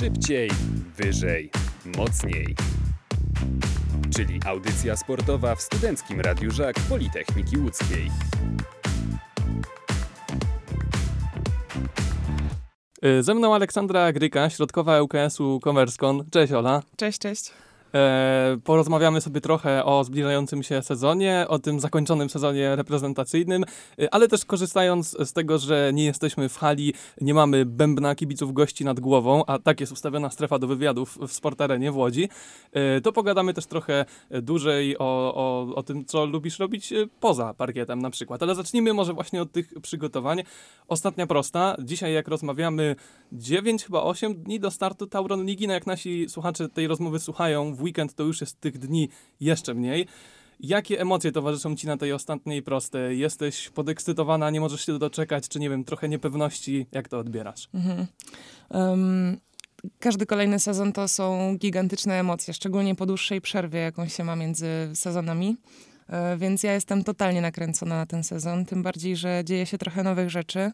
[0.00, 0.50] Szybciej,
[0.96, 1.50] wyżej,
[1.96, 2.54] mocniej.
[4.16, 8.10] Czyli audycja sportowa w Studenckim Radiu Żak Politechniki Łódzkiej.
[13.04, 16.24] Y, Ze mną Aleksandra Gryka, środkowa ŁKS-u Komerskon.
[16.30, 16.82] Cześć Ola.
[16.96, 17.52] Cześć, cześć.
[17.94, 23.64] E, porozmawiamy sobie trochę o zbliżającym się sezonie, o tym zakończonym sezonie reprezentacyjnym,
[23.98, 28.52] e, ale też korzystając z tego, że nie jesteśmy w hali, nie mamy bębna kibiców
[28.52, 32.28] gości nad głową, a tak jest ustawiona strefa do wywiadów w Sportarenie w Łodzi,
[32.72, 38.02] e, to pogadamy też trochę dłużej o, o, o tym, co lubisz robić poza parkietem
[38.02, 38.42] na przykład.
[38.42, 40.42] Ale zacznijmy może właśnie od tych przygotowań.
[40.88, 41.76] Ostatnia prosta.
[41.82, 42.96] Dzisiaj jak rozmawiamy
[43.32, 47.74] 9, chyba 8 dni do startu Tauron Ligi, no jak nasi słuchacze tej rozmowy słuchają
[47.78, 49.08] w weekend, to już jest tych dni
[49.40, 50.06] jeszcze mniej.
[50.60, 53.18] Jakie emocje towarzyszą ci na tej ostatniej prostej?
[53.18, 56.86] Jesteś podekscytowana, nie możesz się doczekać, czy nie wiem, trochę niepewności?
[56.92, 57.68] Jak to odbierasz?
[57.74, 58.06] Mhm.
[58.70, 59.36] Um,
[59.98, 64.66] każdy kolejny sezon to są gigantyczne emocje, szczególnie po dłuższej przerwie, jaką się ma między
[64.94, 65.56] sezonami.
[66.08, 70.02] E, Więc ja jestem totalnie nakręcona na ten sezon, tym bardziej, że dzieje się trochę
[70.02, 70.72] nowych rzeczy,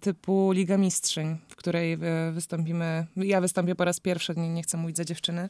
[0.00, 4.96] typu Liga Mistrzyń, której wy- wystąpimy, ja wystąpię po raz pierwszy, nie, nie chcę mówić
[4.96, 5.48] za dziewczyny,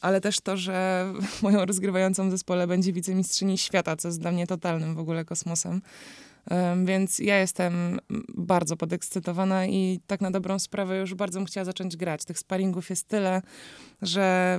[0.00, 1.06] ale też to, że
[1.42, 5.82] moją rozgrywającą w zespole będzie wicemistrzyni świata, co jest dla mnie totalnym w ogóle kosmosem.
[6.50, 8.00] Em, Więc ja jestem
[8.36, 12.24] bardzo podekscytowana i tak na dobrą sprawę już bardzo bym chciała zacząć grać.
[12.24, 13.42] Tych sparingów jest tyle,
[14.02, 14.58] że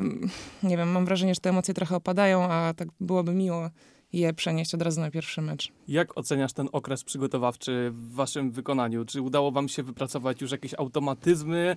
[0.64, 3.70] nie wiem, mam wrażenie, że te emocje trochę opadają, a tak byłoby miło
[4.14, 5.72] je przenieść od razu na pierwszy mecz.
[5.88, 9.06] Jak oceniasz ten okres przygotowawczy w waszym wykonaniu?
[9.06, 11.76] Czy udało wam się wypracować już jakieś automatyzmy?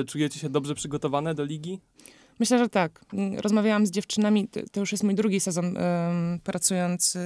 [0.00, 1.80] E, Czujecie się dobrze przygotowane do ligi?
[2.40, 3.04] Myślę, że tak.
[3.12, 5.76] Mm, Rozmawiałam z dziewczynami, to, już jest mój drugi sezon
[6.44, 7.18] pracując,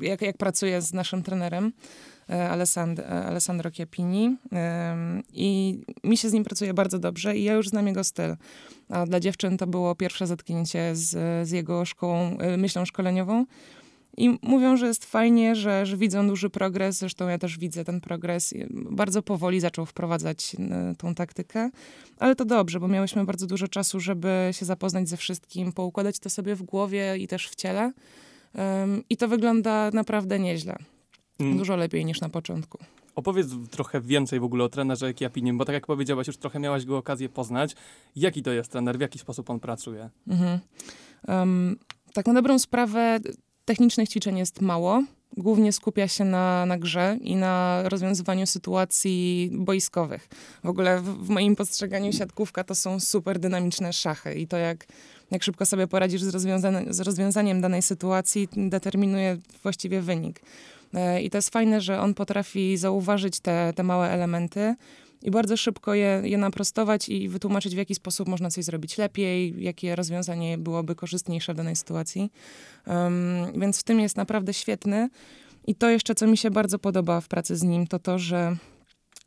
[0.00, 1.72] jak, jak pracuję z naszym trenerem,
[2.30, 7.44] e, Alessand, e, Alessandro Chiappini em, i mi się z nim pracuje bardzo dobrze i
[7.44, 8.36] ja już znam jego styl.
[8.88, 11.10] A dla dziewczyn to było pierwsze zetknięcie z,
[11.48, 13.46] z jego szkołą, myślą szkoleniową.
[14.18, 16.98] I mówią, że jest fajnie, że, że widzą duży progres.
[16.98, 18.54] Zresztą ja też widzę ten progres.
[18.70, 21.70] Bardzo powoli zaczął wprowadzać e, tą taktykę.
[22.18, 26.30] Ale to dobrze, bo miałyśmy bardzo dużo czasu, żeby się zapoznać ze wszystkim, poukładać to
[26.30, 27.92] sobie w głowie i też w ciele.
[28.54, 30.76] Em, I to wygląda naprawdę nieźle.
[31.40, 31.58] Mm.
[31.58, 32.78] Dużo lepiej niż na początku.
[33.14, 36.84] Opowiedz trochę więcej w ogóle o trenerze Kiapinim, bo tak jak powiedziałaś, już trochę miałaś
[36.84, 37.76] go okazję poznać.
[38.16, 38.98] Jaki to jest trener?
[38.98, 40.10] W jaki sposób on pracuje?
[40.28, 40.58] Mhm.
[41.28, 41.76] Em,
[42.12, 43.20] tak na dobrą sprawę
[43.68, 45.02] technicznych ćwiczeń jest mało.
[45.36, 50.28] Głównie skupia się na, na grze i na rozwiązywaniu sytuacji boiskowych.
[50.64, 54.86] W ogóle w, w moim postrzeganiu siatkówka to są super dynamiczne szachy i to jak,
[55.30, 60.40] jak szybko sobie poradzisz z, rozwiązane, z rozwiązaniem danej sytuacji determinuje właściwie wynik.
[60.94, 64.74] E, I to jest fajne, że on potrafi zauważyć te, te małe elementy
[65.22, 69.62] i bardzo szybko je, je naprostować i wytłumaczyć, w jaki sposób można coś zrobić lepiej,
[69.62, 72.32] jakie rozwiązanie byłoby korzystniejsze w danej sytuacji.
[72.86, 75.08] Um, więc w tym jest naprawdę świetny.
[75.66, 78.56] I to jeszcze, co mi się bardzo podoba w pracy z nim, to to, że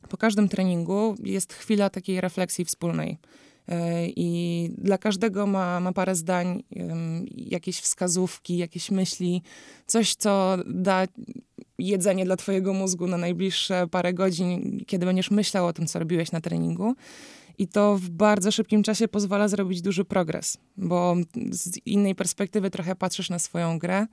[0.10, 3.18] po każdym treningu jest chwila takiej refleksji wspólnej.
[3.68, 6.64] E, I dla każdego ma, ma parę zdań,
[7.36, 9.42] jakieś wskazówki, jakieś myśli,
[9.86, 11.08] coś, co da
[11.88, 16.32] jedzenie dla twojego mózgu na najbliższe parę godzin, kiedy będziesz myślał o tym, co robiłeś
[16.32, 16.96] na treningu.
[17.58, 21.16] I to w bardzo szybkim czasie pozwala zrobić duży progres, bo
[21.52, 24.08] z innej perspektywy trochę patrzysz na swoją grę.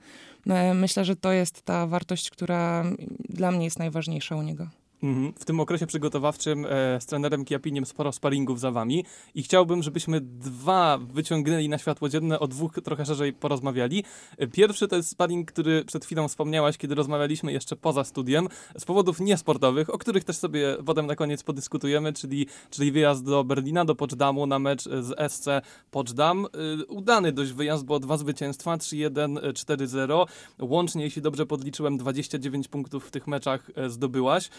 [0.47, 2.85] E, Myślę, że to jest ta wartość, która
[3.29, 4.67] dla mnie jest najważniejsza u niego.
[5.03, 5.33] Mhm.
[5.39, 9.05] W tym okresie przygotowawczym e, z trenerem Kiapiniem sporo sparingów za wami
[9.35, 14.03] i chciałbym, żebyśmy dwa wyciągnęli na światło dzienne, o dwóch trochę szerzej porozmawiali.
[14.37, 18.85] E, Pierwszy to jest sparing, który przed chwilą wspomniałaś, kiedy rozmawialiśmy jeszcze poza studiem, z
[18.85, 23.85] powodów niesportowych, o których też sobie potem na koniec podyskutujemy, czyli, czyli wyjazd do Berlina,
[23.85, 25.47] do Potsdamu na mecz z SC
[25.91, 26.45] Potsdam.
[26.45, 30.25] E, Udany dość wyjazd, bo dwa zwycięstwa, 3-1, e, 4-0.
[30.59, 34.49] Łącznie, jeśli dobrze podliczyłem, 29 punktów w tych meczach zdobyłaś.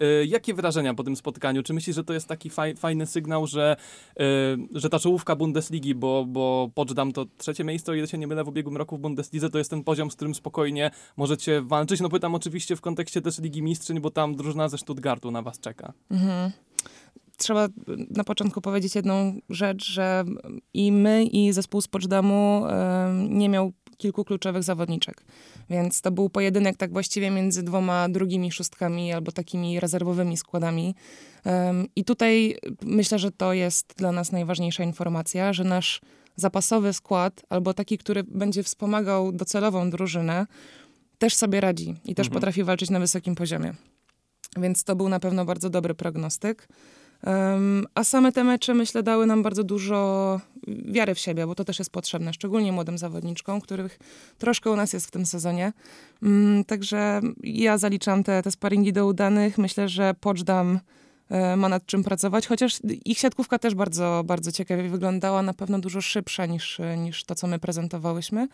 [0.00, 1.62] E, Jakie wrażenia po tym spotkaniu?
[1.62, 3.76] Czy myślisz, że to jest taki faj, fajny sygnał, że,
[4.20, 4.22] e,
[4.74, 8.44] że ta czołówka Bundesligi, bo, bo Potsdam to trzecie miejsce, o ile się nie mylę,
[8.44, 12.00] w ubiegłym roku w Bundeslidze, to jest ten poziom, z którym spokojnie możecie walczyć?
[12.00, 15.60] No pytam oczywiście w kontekście też Ligi Mistrzyń, bo tam drużyna ze Stuttgartu na was
[15.60, 15.92] czeka.
[16.10, 16.50] Mhm.
[17.36, 17.68] Trzeba
[18.10, 20.24] na początku powiedzieć jedną rzecz, że
[20.74, 25.24] i my, i zespół z Potsdamu em, nie miał kilku kluczowych zawodniczek.
[25.70, 30.94] Więc to był pojedynek tak właściwie między dwoma drugimi szóstkami albo takimi rezerwowymi składami.
[31.96, 36.00] I tutaj myślę, że to jest dla nas najważniejsza informacja, że nasz
[36.36, 40.46] zapasowy skład, albo taki, który będzie wspomagał docelową drużynę,
[41.18, 42.32] też sobie radzi i też Mhm.
[42.34, 43.74] potrafi walczyć na wysokim poziomie.
[44.56, 46.68] Więc to był na pewno bardzo dobry prognostyk.
[47.94, 51.78] A same te mecze, myślę, dały nam bardzo dużo wiary w siebie, bo to też
[51.78, 53.98] jest potrzebne, szczególnie młodym zawodniczkom, których
[54.38, 55.72] troszkę u nas jest w tym sezonie.
[56.22, 59.58] Um, także ja zaliczam te, te sparingi do udanych.
[59.58, 60.80] Myślę, że Poczdam
[61.28, 65.78] e, ma nad czym pracować, chociaż ich siatkówka też bardzo, bardzo ciekawie wyglądała, na pewno
[65.78, 68.48] dużo szybsza niż, niż to, co my prezentowałyśmy,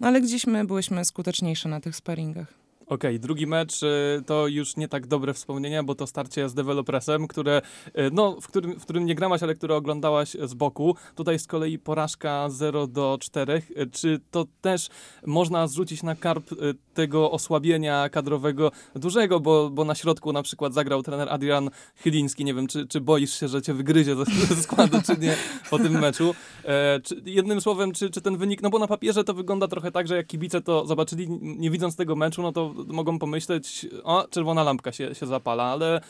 [0.00, 2.63] ale gdzieś my byłyśmy skuteczniejsze na tych sparingach.
[2.86, 6.54] Okej, okay, drugi mecz y, to już nie tak dobre wspomnienia, bo to starcie z
[6.54, 10.96] Developresem, które, y, no, w którym, w którym nie grałaś, ale które oglądałaś z boku.
[11.14, 13.62] Tutaj z kolei porażka 0 do 4.
[13.70, 14.88] Y, czy to też
[15.26, 16.50] można zrzucić na karp
[16.94, 22.44] tego osłabienia kadrowego dużego, bo, bo na środku na przykład zagrał trener Adrian Chyliński.
[22.44, 25.36] Nie wiem, czy, czy boisz się, że cię wygryzie ze, składu, czy nie
[25.70, 26.34] po tym meczu.
[26.64, 29.92] E, czy, jednym słowem, czy, czy ten wynik, no bo na papierze to wygląda trochę
[29.92, 34.26] tak, że jak kibice to zobaczyli, nie widząc tego meczu, no to mogą pomyśleć, o,
[34.30, 36.00] czerwona lampka się, się zapala, ale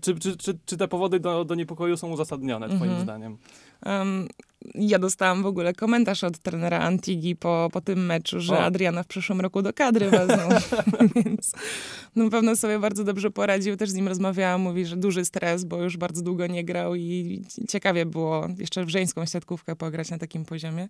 [0.00, 3.02] czy, czy, czy, czy te powody do, do niepokoju są uzasadnione, twoim mhm.
[3.02, 3.38] zdaniem?
[3.86, 4.28] Um,
[4.74, 8.64] ja dostałam w ogóle komentarz od trenera Antigi po, po tym meczu, że o.
[8.64, 10.48] Adriana w przyszłym roku do kadry wezmą.
[11.14, 11.52] Więc
[12.16, 13.76] na pewno sobie bardzo dobrze poradził.
[13.76, 17.42] Też z nim rozmawiałam, mówi, że duży stres, bo już bardzo długo nie grał i
[17.68, 20.88] ciekawie było jeszcze w żeńską siatkówkę pograć na takim poziomie.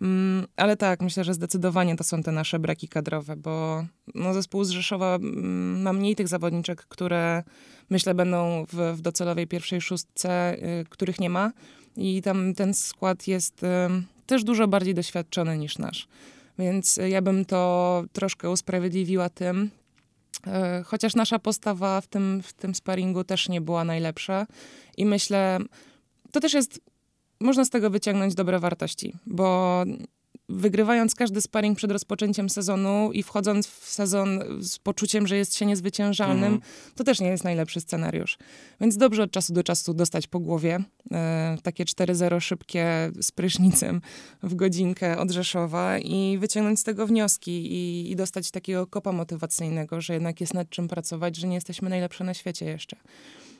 [0.00, 3.84] Um, ale tak, myślę, że zdecydowanie to są te nasze braki kadrowe, bo
[4.14, 7.42] no, zespół z Rzeszowa um, ma mniej tych zawodniczek, które
[7.90, 11.52] myślę będą w, w docelowej pierwszej szóstce, y, których nie ma
[11.96, 13.66] i tam ten skład jest y,
[14.26, 16.08] też dużo bardziej doświadczony niż nasz.
[16.58, 19.70] Więc ja bym to troszkę usprawiedliwiła tym,
[20.46, 20.50] y,
[20.84, 24.46] chociaż nasza postawa w tym, w tym sparingu też nie była najlepsza
[24.96, 25.58] i myślę,
[26.32, 26.80] to też jest,
[27.40, 29.84] można z tego wyciągnąć dobre wartości, bo
[30.48, 35.66] wygrywając każdy sparring przed rozpoczęciem sezonu i wchodząc w sezon z poczuciem, że jest się
[35.66, 36.60] niezwyciężalnym, mm.
[36.94, 38.38] to też nie jest najlepszy scenariusz.
[38.80, 40.78] Więc dobrze od czasu do czasu dostać po głowie
[41.12, 44.00] e, takie 4-0 szybkie z prysznicem
[44.42, 50.00] w godzinkę od Rzeszowa i wyciągnąć z tego wnioski i, i dostać takiego kopa motywacyjnego,
[50.00, 52.96] że jednak jest nad czym pracować, że nie jesteśmy najlepsze na świecie jeszcze.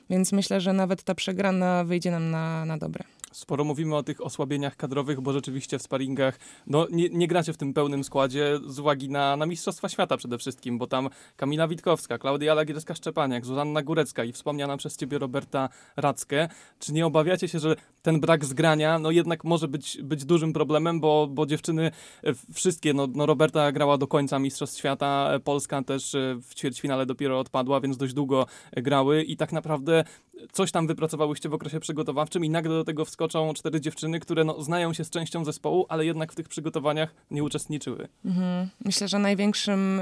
[0.09, 3.03] Więc myślę, że nawet ta przegrana wyjdzie nam na, na dobre.
[3.33, 7.57] Sporo mówimy o tych osłabieniach kadrowych, bo rzeczywiście w sparingach no, nie, nie gracie w
[7.57, 12.17] tym pełnym składzie z uwagi na, na Mistrzostwa Świata przede wszystkim, bo tam Kamila Witkowska,
[12.17, 16.47] Klaudia Lagierska-Szczepaniak, Zuzanna Górecka i wspomniana przez ciebie Roberta Rackę.
[16.79, 20.99] Czy nie obawiacie się, że ten brak zgrania no jednak może być, być dużym problemem,
[20.99, 21.91] bo, bo dziewczyny
[22.23, 26.55] e, wszystkie, no, no Roberta grała do końca Mistrzostw Świata, e, Polska też e, w
[26.55, 30.03] ćwierćfinale dopiero odpadła, więc dość długo grały i tak naprawdę
[30.51, 34.63] coś tam wypracowałyście w okresie przygotowawczym i nagle do tego wskoczą cztery dziewczyny, które no,
[34.63, 38.07] znają się z częścią zespołu, ale jednak w tych przygotowaniach nie uczestniczyły.
[38.25, 38.69] Mhm.
[38.85, 40.01] Myślę, że największym...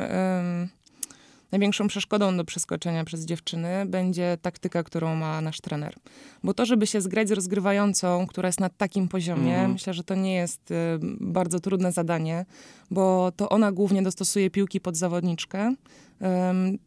[1.52, 5.96] Największą przeszkodą do przeskoczenia przez dziewczyny będzie taktyka, którą ma nasz trener.
[6.44, 9.72] Bo to, żeby się zgrać z rozgrywającą, która jest na takim poziomie, mm.
[9.72, 10.76] myślę, że to nie jest y,
[11.20, 12.46] bardzo trudne zadanie,
[12.92, 15.76] bo to ona głównie dostosuje piłki pod zawodniczkę.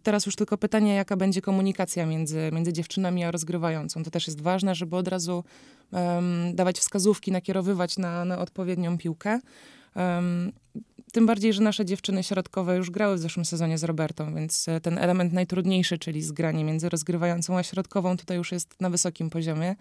[0.03, 4.03] Teraz już tylko pytanie, jaka będzie komunikacja między, między dziewczynami a rozgrywającą.
[4.03, 5.45] To też jest ważne, żeby od razu
[5.93, 9.41] um, dawać wskazówki, nakierowywać na, na odpowiednią piłkę.
[9.97, 10.53] Um,
[11.15, 14.81] tym bardziej, że nasze dziewczyny środkowe już grały w zeszłym sezonie z Robertą, więc e,
[14.81, 19.77] ten element najtrudniejszy, czyli zgranie między rozgrywającą a środkową, tutaj już jest na wysokim poziomie.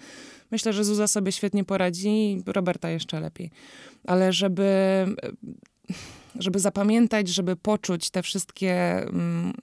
[0.51, 3.51] Myślę, że Zuza sobie świetnie poradzi i Roberta jeszcze lepiej.
[4.07, 5.05] Ale żeby,
[6.39, 8.73] żeby zapamiętać, żeby poczuć te wszystkie.
[8.97, 9.53] Mm,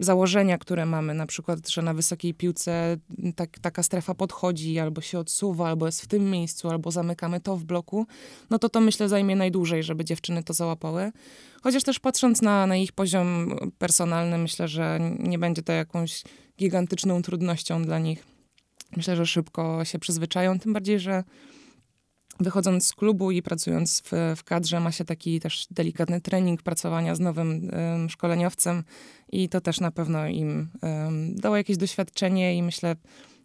[0.00, 2.96] założenia, które mamy, na przykład, że na wysokiej piłce
[3.36, 7.56] tak, taka strefa podchodzi, albo się odsuwa, albo jest w tym miejscu, albo zamykamy to
[7.56, 8.06] w bloku,
[8.50, 11.12] no to to myślę zajmie najdłużej, żeby dziewczyny to załapały.
[11.62, 16.22] Chociaż też patrząc na, na ich poziom personalny, myślę, że nie będzie to jakąś
[16.58, 18.24] gigantyczną trudnością dla nich.
[18.96, 21.24] Myślę, że szybko się przyzwyczają, tym bardziej, że
[22.40, 27.14] wychodząc z klubu i pracując w, w kadrze, ma się taki też delikatny trening pracowania
[27.14, 28.84] z nowym um, szkoleniowcem
[29.32, 32.96] i to też na pewno im um, dało jakieś doświadczenie i myślę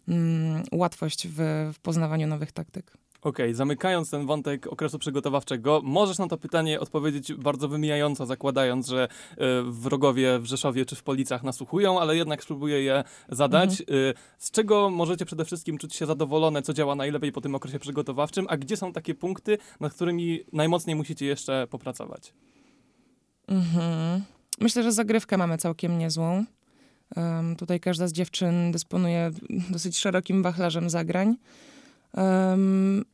[0.08, 3.03] um, łatwość w, w poznawaniu nowych taktyk.
[3.24, 8.88] Okej, okay, zamykając ten wątek okresu przygotowawczego, możesz na to pytanie odpowiedzieć bardzo wymijająco, zakładając,
[8.88, 13.80] że y, wrogowie w Rzeszowie czy w Policach nasłuchują, ale jednak spróbuję je zadać.
[13.80, 13.98] Mhm.
[13.98, 17.78] Y, z czego możecie przede wszystkim czuć się zadowolone, co działa najlepiej po tym okresie
[17.78, 22.32] przygotowawczym, a gdzie są takie punkty, nad którymi najmocniej musicie jeszcze popracować?
[23.48, 24.22] Mhm.
[24.60, 26.44] Myślę, że zagrywkę mamy całkiem niezłą.
[27.16, 29.30] Um, tutaj każda z dziewczyn dysponuje
[29.70, 31.36] dosyć szerokim wachlarzem zagrań.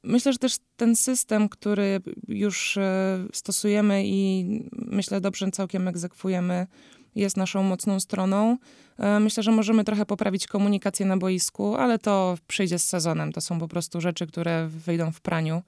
[0.02, 6.66] Myślę, że też ten system, który już e, stosujemy i myślę dobrze całkiem egzekwujemy,
[7.14, 8.56] jest naszą mocną stroną.
[8.98, 13.32] E, myślę, że możemy trochę poprawić komunikację na boisku, ale to przyjdzie z sezonem.
[13.32, 15.62] To są po prostu rzeczy, które wyjdą w praniu.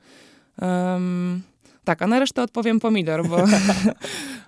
[0.61, 1.43] Um,
[1.85, 3.37] tak, a na resztę odpowiem pomidor, bo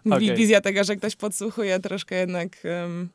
[0.10, 0.36] Okej.
[0.36, 2.50] wizja tego, że ktoś podsłuchuje, troszkę jednak
[2.82, 3.08] um,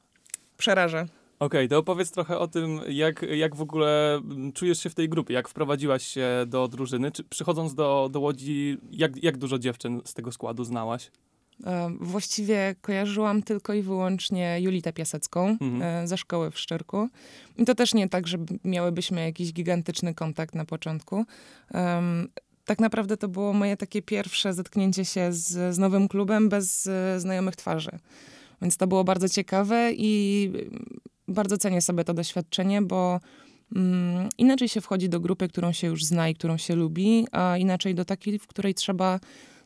[0.57, 1.05] przeraża.
[1.39, 5.09] Okej, to opowiedz trochę o tym, jak, jak w ogóle mm, czujesz się w tej
[5.09, 7.11] grupie, jak wprowadziłaś się do drużyny.
[7.11, 11.11] Czy przychodząc do, do Łodzi, jak, jak dużo dziewczyn z tego składu znałaś?
[11.65, 15.81] E, Właściwie kojarzyłam tylko i wyłącznie Julitę Piasecką Mhm.
[15.81, 17.09] e, ze szkoły w Szczyrku.
[17.57, 21.25] I to też nie tak, że miałybyśmy jakiś gigantyczny kontakt na początku.
[22.65, 27.19] Tak naprawdę to było moje takie pierwsze zetknięcie się z, z nowym klubem bez e,
[27.19, 27.91] znajomych twarzy.
[28.61, 30.51] Więc to było bardzo ciekawe i
[31.29, 33.19] bardzo cenię sobie to doświadczenie, bo
[33.75, 37.57] mm, inaczej się wchodzi do grupy, którą się już zna i którą się lubi, a
[37.57, 39.19] inaczej do takiej, w której trzeba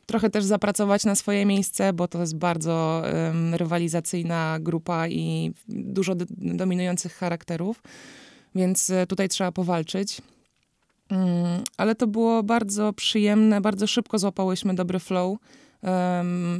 [0.06, 6.14] trochę też zapracować na swoje miejsce, bo to jest bardzo em, rywalizacyjna grupa i dużo
[6.30, 7.82] dominujących charakterów,
[8.54, 10.22] więc e, tutaj trzeba powalczyć.
[11.10, 15.38] Mm, ale to było bardzo przyjemne, bardzo szybko złapałyśmy dobry flow.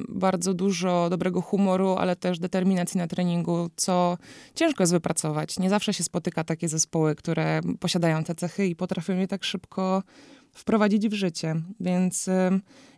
[0.09, 4.19] Bardzo dużo dobrego humoru, ale też determinacji na treningu, co
[4.55, 5.59] ciężko jest wypracować.
[5.59, 10.03] Nie zawsze się spotyka takie zespoły, które posiadają te cechy i potrafią je tak szybko
[10.53, 11.55] wprowadzić w życie.
[11.81, 12.31] Więc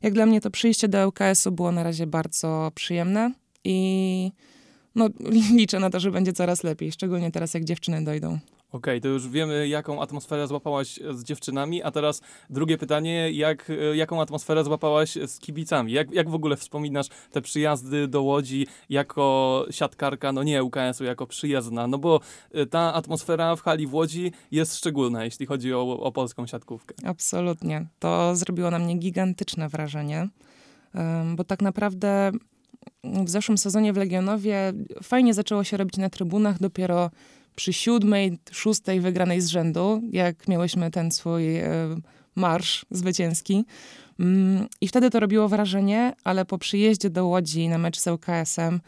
[0.02, 3.32] jak dla mnie to przyjście do ŁKS-u było na razie bardzo przyjemne
[3.64, 4.32] i
[4.94, 5.08] no,
[5.56, 8.38] liczę na to, że będzie coraz lepiej, szczególnie teraz jak dziewczyny dojdą.
[8.76, 13.96] Okej, to już wiemy, jaką atmosferę złapałaś z dziewczynami, a teraz drugie pytanie, jak, e,
[13.96, 15.92] jaką atmosferę złapałaś z kibicami?
[15.92, 21.26] Jak, jak w ogóle wspominasz te przyjazdy do Łodzi jako siatkarka, no nie UKS-u, jako
[21.26, 21.86] przyjezdna?
[21.86, 22.20] No bo
[22.52, 26.94] e, ta atmosfera w hali w Łodzi jest szczególna, jeśli chodzi o, o polską siatkówkę.
[27.04, 27.86] Absolutnie.
[27.98, 30.28] To zrobiło na mnie gigantyczne wrażenie,
[31.36, 32.32] bo tak naprawdę
[33.04, 37.10] w zeszłym sezonie w Legionowie fajnie zaczęło się robić na trybunach dopiero
[37.56, 41.68] przy siódmej, szóstej wygranej z rzędu, jak miałyśmy ten swój e,
[42.34, 43.64] marsz zwycięski.
[44.20, 48.80] Mm, I wtedy to robiło wrażenie, ale po przyjeździe do Łodzi na mecz z ŁKS-em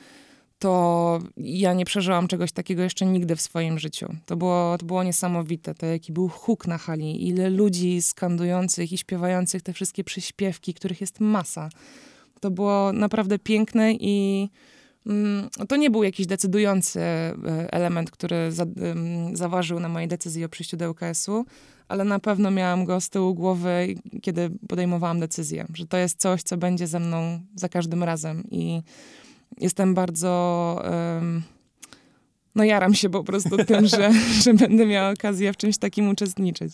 [0.59, 4.15] to ja nie przeżyłam czegoś takiego jeszcze nigdy w swoim życiu.
[4.27, 5.75] To było, to było niesamowite.
[5.75, 11.01] To jaki był huk na hali, ile ludzi skandujących i śpiewających te wszystkie przyśpiewki, których
[11.01, 11.69] jest masa.
[12.41, 14.49] To było naprawdę piękne i
[15.69, 17.35] to nie był jakiś decydujący e,
[17.71, 18.67] element, który za,
[19.33, 21.45] zaważył na mojej decyzji o przyjściu do ŁKS-u,
[21.89, 26.43] ale na pewno miałam go z tyłu głowy, kiedy podejmowałam decyzję, że to jest coś,
[26.43, 28.83] co będzie ze mną za każdym razem i
[29.61, 30.83] jestem bardzo.
[30.85, 31.43] em,
[32.55, 34.11] no, jaram się po prostu tym, że,
[34.43, 36.73] że będę miała okazję w czymś takim uczestniczyć.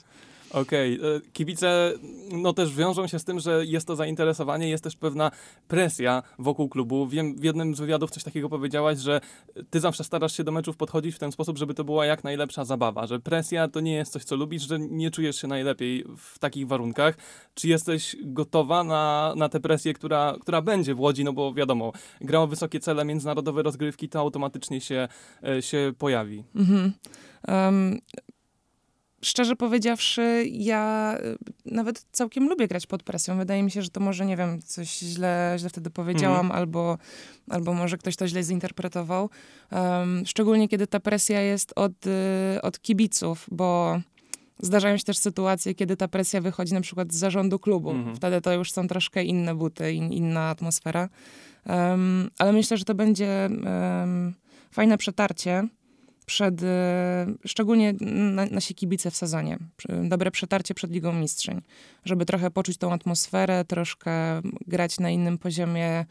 [0.54, 0.98] Okej, e,
[1.32, 1.92] kibice
[2.32, 5.30] no też wiążą się z tym, że jest to zainteresowanie, jest też pewna
[5.68, 7.06] presja wokół klubu.
[7.06, 9.20] Wiem, w jednym z wywiadów coś takiego powiedziałaś, że
[9.70, 12.64] ty zawsze starasz się do meczów podchodzić w ten sposób, żeby to była jak najlepsza
[12.64, 16.38] zabawa, że presja to nie jest coś, co lubisz, że nie czujesz się najlepiej w
[16.38, 17.16] takich warunkach.
[17.54, 21.92] Czy jesteś gotowa na, na tę presję, która, która będzie w Łodzi, no bo wiadomo,
[22.20, 25.08] gra o wysokie cele, międzynarodowe rozgrywki, to automatycznie się,
[25.42, 26.44] e, się pojawi.
[26.54, 26.92] Mhm.
[27.48, 28.00] Em,
[29.24, 31.14] szczerze powiedziawszy, ja
[31.66, 33.38] y, nawet całkiem lubię grać pod presją.
[33.38, 36.98] Wydaje mi się, że to może, nie wiem, coś źle, źle wtedy powiedziałam, albo,
[37.50, 39.30] albo może ktoś to źle zinterpretował.
[39.70, 44.00] Em, szczególnie, kiedy ta presja jest od, y, od kibiców, bo
[44.58, 47.90] zdarzają się też sytuacje, kiedy ta presja wychodzi na przykład z zarządu klubu.
[47.90, 48.16] Mhm.
[48.16, 51.08] Wtedy to już są troszkę inne buty, in, inna atmosfera.
[51.64, 54.34] Em, ale myślę, że to będzie em,
[54.70, 55.68] fajne przetarcie
[56.26, 59.58] przed, e, szczególnie na, nasi kibice w sezonie.
[60.04, 61.60] Dobre przetarcie przed Ligą Mistrzyń,
[62.04, 64.12] żeby trochę poczuć tą atmosferę, troszkę
[64.66, 66.04] grać na innym poziomie,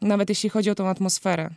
[0.00, 1.50] nawet jeśli chodzi o tą atmosferę.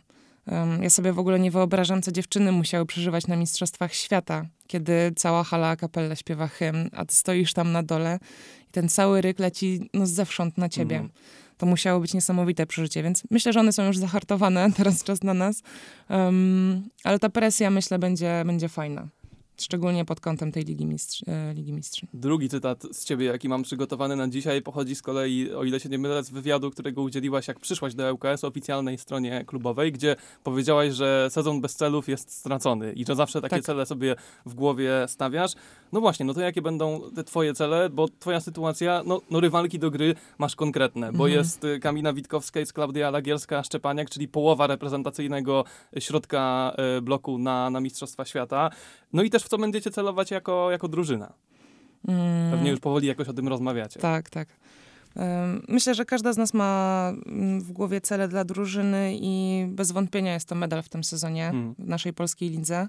[0.80, 5.44] Ja sobie w ogóle nie wyobrażam, co dziewczyny musiały przeżywać na Mistrzostwach Świata, kiedy cała
[5.44, 8.18] hala a capella śpiewa hymn, a ty stoisz tam na dole
[8.68, 10.96] i ten cały ryk leci no, zewsząd na ciebie.
[10.96, 11.12] Mhm.
[11.62, 15.34] To musiało być niesamowite przeżycie, więc myślę, że one są już zahartowane, teraz czas na
[15.34, 15.62] nas.
[16.10, 19.08] Um, ale ta presja, myślę, będzie, będzie fajna.
[19.66, 22.08] Szczególnie pod kątem tej Ligi, Mistrz, e, Ligi Mistrzów.
[22.14, 25.88] Drugi cytat z ciebie, jaki mam przygotowany na dzisiaj, pochodzi z kolei, o ile się
[25.88, 30.92] nie mylę, z wywiadu, którego udzieliłaś, jak przyszłaś do ŁKS, oficjalnej stronie klubowej, gdzie powiedziałaś,
[30.94, 33.64] że sezon bez celów jest stracony i że zawsze takie Tak.
[33.64, 34.16] cele sobie
[34.46, 35.52] w głowie stawiasz.
[35.92, 39.78] No właśnie, no to jakie będą te twoje cele, bo twoja sytuacja, no, no rywalki
[39.78, 41.32] do gry masz konkretne, bo Mhm.
[41.32, 45.64] jest y, Kamina Witkowska, jest Klaudia Lagierska-Szczepaniak, czyli połowa reprezentacyjnego
[45.98, 48.70] środka y, bloku na, na Mistrzostwa Świata.
[49.12, 51.32] No i też w co będziecie celować jako, jako drużyna.
[52.08, 54.00] Mm, Pewnie już powoli jakoś o tym rozmawiacie.
[54.00, 54.48] Tak, tak.
[55.68, 60.34] Myślę, że każda z nas ma mm, w głowie cele dla drużyny i bez wątpienia
[60.34, 61.74] jest to medal w tym sezonie hmm.
[61.78, 62.88] w naszej polskiej lidze.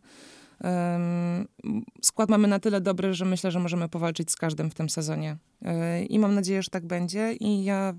[2.01, 5.37] Skład mamy na tyle dobry, że myślę, że możemy powalczyć z każdym w tym sezonie.
[5.61, 7.33] E, I mam nadzieję, że tak będzie.
[7.33, 7.93] I ja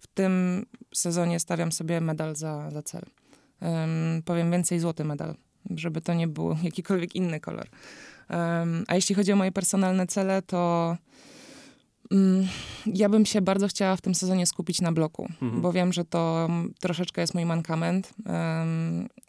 [0.00, 3.02] w tym sezonie stawiam sobie medal za, za cel.
[4.24, 5.34] Powiem więcej, złoty medal,
[5.80, 7.66] żeby to nie był jakikolwiek inny kolor.
[8.88, 10.96] A jeśli chodzi o moje personalne cele, to
[12.10, 12.46] Mm,
[12.86, 15.62] ja bym się bardzo chciała w tym sezonie skupić na bloku, mhm.
[15.62, 16.48] bo wiem, że to
[16.80, 18.14] troszeczkę jest mój mankament.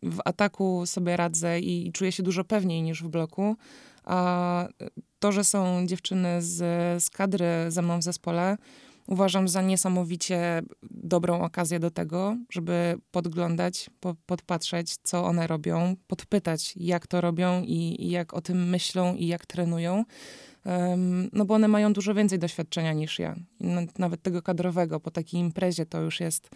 [0.04, 3.56] W ataku sobie radzę i czuję się dużo pewniej niż w bloku.
[4.04, 4.68] A
[5.20, 6.58] to, że są dziewczyny z,
[7.04, 8.58] z kadry ze mną w zespole,
[9.08, 10.62] uważam za niesamowicie
[10.92, 17.64] dobrą okazję do tego, żeby podglądać, po, podpatrzeć, co one robią, podpytać, jak to robią
[17.64, 20.04] i, i jak o tym myślą i jak trenują
[21.34, 23.36] no bo one mają dużo więcej doświadczenia niż ja.
[23.98, 26.50] Nawet tego kadrowego, po takiej imprezie to już jest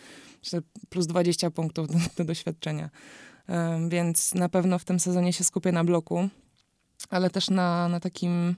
[0.89, 2.89] plus 20 punktów do, do doświadczenia.
[3.89, 6.29] Więc na pewno w tym sezonie się skupię na bloku,
[7.09, 8.55] ale też na, na takim um,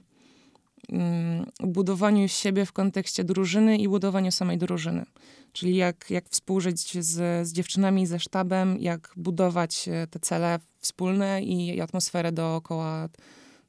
[1.60, 5.04] budowaniu siebie w kontekście drużyny i budowaniu samej drużyny.
[5.52, 11.42] Czyli jak, jak współżyć z, z dziewczynami, ze sztabem, jak budować e, te cele wspólne
[11.42, 13.08] i, i atmosferę dookoła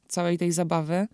[0.08, 1.08] całej tej zabawy.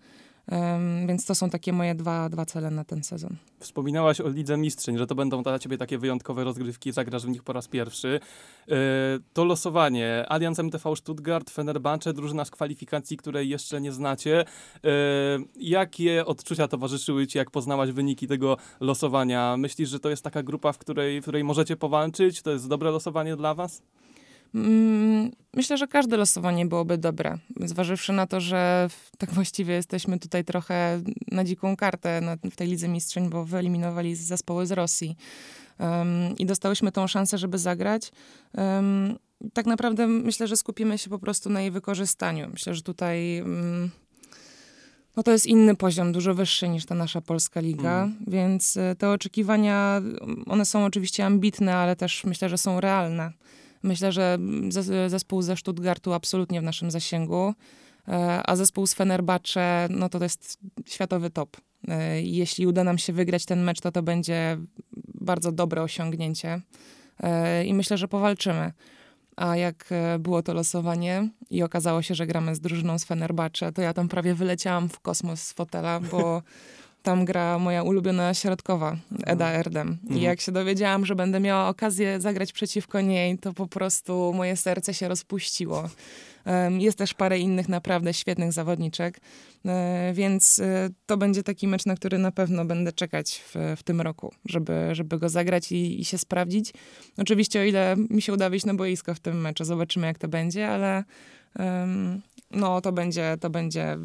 [1.06, 3.36] Więc to są takie moje dwa, dwa cele na ten sezon.
[3.60, 7.42] Wspominałaś o Lidze Mistrzyń, że to będą dla ciebie takie wyjątkowe rozgrywki, zagrasz w nich
[7.42, 8.20] po raz pierwszy.
[8.68, 8.76] Yy,
[9.32, 10.24] to losowanie.
[10.28, 14.44] Allianz MTV Stuttgart, Fenerbahce, drużyna z kwalifikacji, której jeszcze nie znacie.
[14.82, 14.90] Yy,
[15.56, 19.56] jakie odczucia towarzyszyły ci, jak poznałaś wyniki tego losowania?
[19.56, 22.42] Myślisz, że to jest taka grupa, w której, w której możecie powalczyć?
[22.42, 23.82] To jest dobre losowanie dla was?
[24.54, 30.44] Mm, myślę, że każde losowanie byłoby dobre, zważywszy na to, że tak właściwie jesteśmy tutaj
[30.44, 35.16] trochę na dziką kartę w tej Lidze Mistrzeń, bo wyeliminowali zespoły z Rosji
[35.78, 38.12] um, i dostałyśmy tą szansę, żeby zagrać.
[38.54, 39.18] Um,
[39.52, 42.48] tak naprawdę myślę, że skupimy się po prostu na jej wykorzystaniu.
[42.50, 43.90] Myślę, że tutaj um,
[45.16, 48.16] no to jest inny poziom, dużo wyższy niż ta nasza polska liga, mm.
[48.26, 50.02] więc e, te oczekiwania,
[50.46, 53.32] one są oczywiście ambitne, ale też myślę, że są realne.
[53.82, 54.38] Myślę, że
[55.06, 57.54] zespół ze Stuttgartu absolutnie w naszym zasięgu,
[58.08, 61.56] e, a zespół z Fenerbahce, no to to jest światowy top.
[61.88, 64.58] E, jeśli uda nam się wygrać ten mecz, to to będzie
[65.14, 66.60] bardzo dobre osiągnięcie
[67.20, 68.72] e, i myślę, że powalczymy.
[69.36, 73.82] A jak było to losowanie i okazało się, że gramy z drużyną z Fenerbahce, to
[73.82, 76.42] ja tam prawie wyleciałam w kosmos z fotela, bo
[77.02, 79.60] tam gra moja ulubiona środkowa, Eda mhm.
[79.60, 79.98] Erdem.
[80.02, 80.22] I mhm.
[80.22, 84.94] jak się dowiedziałam, że będę miała okazję zagrać przeciwko niej, to po prostu moje serce
[84.94, 85.88] się rozpuściło.
[86.78, 89.20] Jest też parę innych naprawdę świetnych zawodniczek,
[89.64, 93.82] e, więc e, to będzie taki mecz, na który na pewno będę czekać w, w
[93.82, 96.72] tym roku, żeby, żeby go zagrać i, i się sprawdzić.
[97.18, 100.28] Oczywiście o ile mi się uda wyjść na boisko w tym meczu, zobaczymy jak to
[100.28, 101.04] będzie, ale
[101.58, 103.98] um, no to będzie, to będzie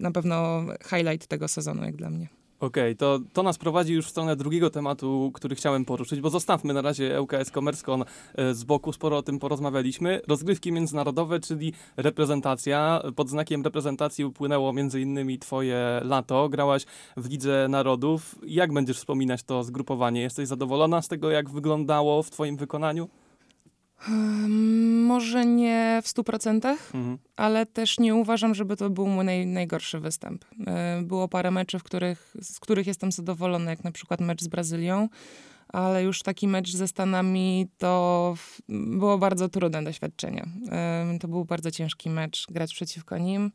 [0.00, 2.28] na pewno highlight tego sezonu, jak dla mnie.
[2.60, 6.30] Okej, okay, to, to nas prowadzi już w stronę drugiego tematu, który chciałem poruszyć, bo
[6.30, 8.04] zostawmy na razie ŁKS Komerskon
[8.34, 10.20] e, z boku, sporo o tym porozmawialiśmy.
[10.28, 13.02] Rozgrywki międzynarodowe, czyli reprezentacja.
[13.16, 16.48] Pod znakiem reprezentacji upłynęło innymi twoje lato.
[16.48, 16.84] Grałaś
[17.16, 18.36] w Lidze Narodów.
[18.46, 20.20] Jak będziesz wspominać to zgrupowanie?
[20.20, 23.08] Jesteś zadowolona z tego, jak wyglądało w twoim wykonaniu?
[25.06, 27.18] Może nie w 100%, mhm.
[27.36, 30.44] ale też nie uważam, żeby to był mój naj, najgorszy występ.
[30.66, 35.08] E, było parę meczów, których, z których jestem zadowolona, jak na przykład mecz z Brazylią,
[35.68, 38.34] ale już taki mecz ze Stanami to
[38.68, 40.46] było bardzo trudne doświadczenie.
[41.20, 43.52] To był bardzo ciężki mecz, grać przeciwko nim.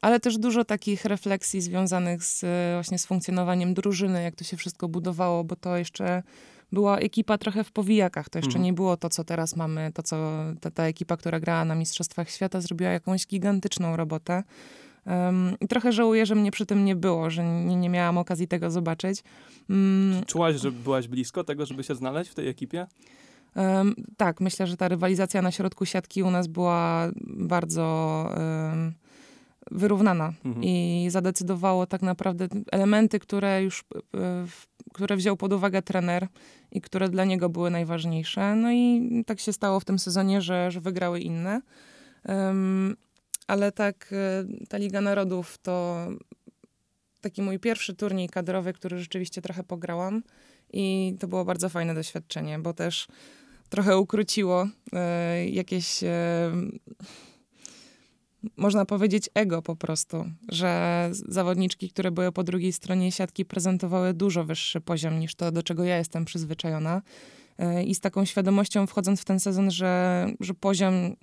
[0.00, 2.44] Ale też dużo takich refleksji związanych z,
[2.74, 6.22] właśnie z funkcjonowaniem drużyny, jak to się wszystko budowało, bo to jeszcze
[6.72, 8.28] była ekipa trochę w powijakach.
[8.28, 8.64] To jeszcze mhm.
[8.64, 10.16] nie było to, co teraz mamy, to co
[10.60, 14.42] ta, ta ekipa, która grała na Mistrzostwach Świata, zrobiła jakąś gigantyczną robotę.
[15.06, 18.48] Um, I trochę żałuję, że mnie przy tym nie było, że nie, nie miałam okazji
[18.48, 19.22] tego zobaczyć.
[19.70, 22.86] Um, Czułaś, że byłaś blisko tego, żeby się znaleźć w tej ekipie?
[23.56, 28.26] Um, tak, myślę, że ta rywalizacja na środku siatki u nas była bardzo
[29.70, 30.64] wyrównana mhm.
[30.64, 34.46] i zadecydowało tak naprawdę elementy, które już e,
[34.92, 36.28] które wziął pod uwagę trener
[36.72, 38.56] i które dla niego były najważniejsze.
[38.56, 41.60] No i tak się stało w tym sezonie, że, że wygrały inne.
[42.28, 42.96] Um,
[43.46, 46.06] ale tak, e, ta Liga Narodów to
[47.20, 50.22] taki mój pierwszy turniej kadrowy, który rzeczywiście trochę pograłam
[50.72, 53.08] i to było bardzo fajne doświadczenie, bo też
[53.68, 56.08] trochę ukróciło e, jakieś e,
[58.56, 64.44] można powiedzieć, ego po prostu, że zawodniczki, które były po drugiej stronie siatki, prezentowały dużo
[64.44, 67.02] wyższy poziom niż to, do czego ja jestem przyzwyczajona.
[67.58, 71.16] E, I z taką świadomością wchodząc w ten sezon, że, że poziom,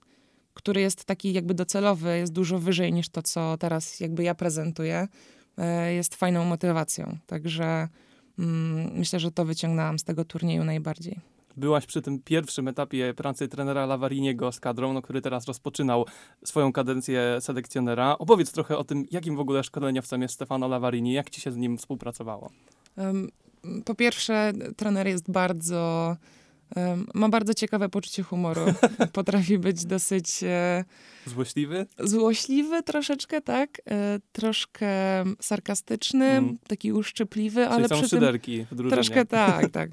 [0.53, 5.07] który jest taki jakby docelowy, jest dużo wyżej niż to, co teraz jakby ja prezentuję,
[5.57, 7.17] e, jest fajną motywacją.
[7.25, 7.87] Także
[8.39, 13.47] mm, myślę, że to wyciągnęłam z tego turnieju najbardziej byłaś przy tym pierwszym etapie pracy
[13.47, 16.05] trenera Lavariniego z kadrą, no, który teraz rozpoczynał
[16.45, 18.17] swoją kadencję selekcjonera.
[18.17, 21.57] Opowiedz trochę o tym, jakim w ogóle szkoleniowcem jest Stefano Lavarini, jak ci się z
[21.57, 22.49] nim współpracowało?
[22.97, 23.29] Um,
[23.85, 26.15] po pierwsze, trener jest bardzo...
[26.75, 28.61] Um, ma bardzo ciekawe poczucie humoru.
[29.13, 30.43] Potrafi być dosyć...
[30.43, 30.85] E,
[31.25, 31.85] złośliwy?
[31.99, 33.81] Złośliwy troszeczkę, tak.
[33.89, 34.89] E, troszkę
[35.39, 36.57] sarkastyczny, mm.
[36.67, 38.65] taki uszczypliwy, Czyli ale są przy szyderki.
[38.71, 39.89] W troszkę tak, tak.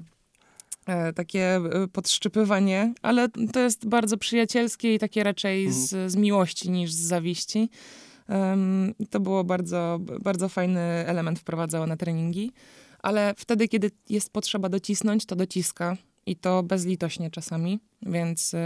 [0.85, 6.09] E, takie e, podszczypywanie, ale to jest bardzo przyjacielskie i takie raczej z, mhm.
[6.09, 7.69] z miłości niż z zawiści.
[8.29, 12.51] Um, to było bardzo, bardzo fajny element wprowadzało na treningi,
[12.99, 18.57] ale wtedy, kiedy jest potrzeba docisnąć, to dociska i to bezlitośnie czasami, więc y,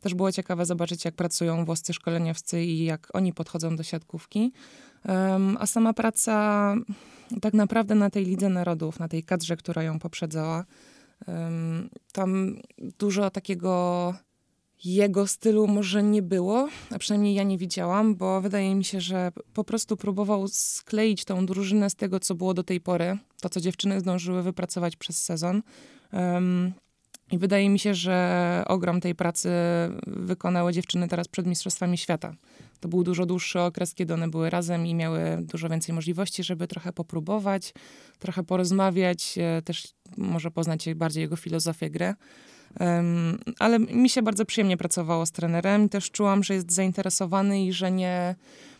[0.00, 4.52] też było ciekawe zobaczyć, jak pracują włoscy szkoleniowcy i jak oni podchodzą do siatkówki.
[5.08, 6.74] Um, a sama praca
[7.40, 10.64] tak naprawdę na tej Lidze Narodów, na tej kadrze, która ją poprzedzała,
[12.12, 12.56] tam
[12.98, 14.14] dużo takiego
[14.84, 19.32] jego stylu może nie było, a przynajmniej ja nie widziałam, bo wydaje mi się, że
[19.54, 23.60] po prostu próbował skleić tą drużynę z tego, co było do tej pory, to co
[23.60, 25.62] dziewczyny zdążyły wypracować przez sezon.
[26.12, 26.72] Um,
[27.32, 29.50] I wydaje mi się, że ogrom tej pracy
[30.06, 32.34] wykonały dziewczyny teraz przed Mistrzostwami Świata.
[32.80, 36.68] To był dużo dłuższy okres, kiedy one były razem i miały dużo więcej możliwości, żeby
[36.68, 37.74] trochę popróbować,
[38.18, 42.14] trochę porozmawiać, e, też może poznać bardziej jego filozofię gry.
[42.80, 45.88] Um, ale mi się bardzo przyjemnie pracowało z trenerem.
[45.88, 48.34] Też czułam, że jest zainteresowany i że nie.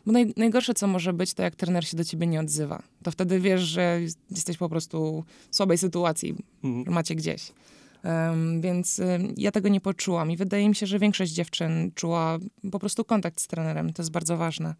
[0.06, 2.82] Bo naj, najgorsze, co może być, to jak trener się do ciebie nie odzywa.
[3.02, 6.34] To wtedy wiesz, że jesteś po prostu w słabej sytuacji,
[6.64, 6.94] mhm.
[6.94, 7.52] macie gdzieś.
[8.04, 12.38] Um, więc y, ja tego nie poczułam i wydaje mi się, że większość dziewczyn czuła
[12.72, 13.92] po prostu kontakt z trenerem.
[13.92, 14.74] To jest bardzo ważne.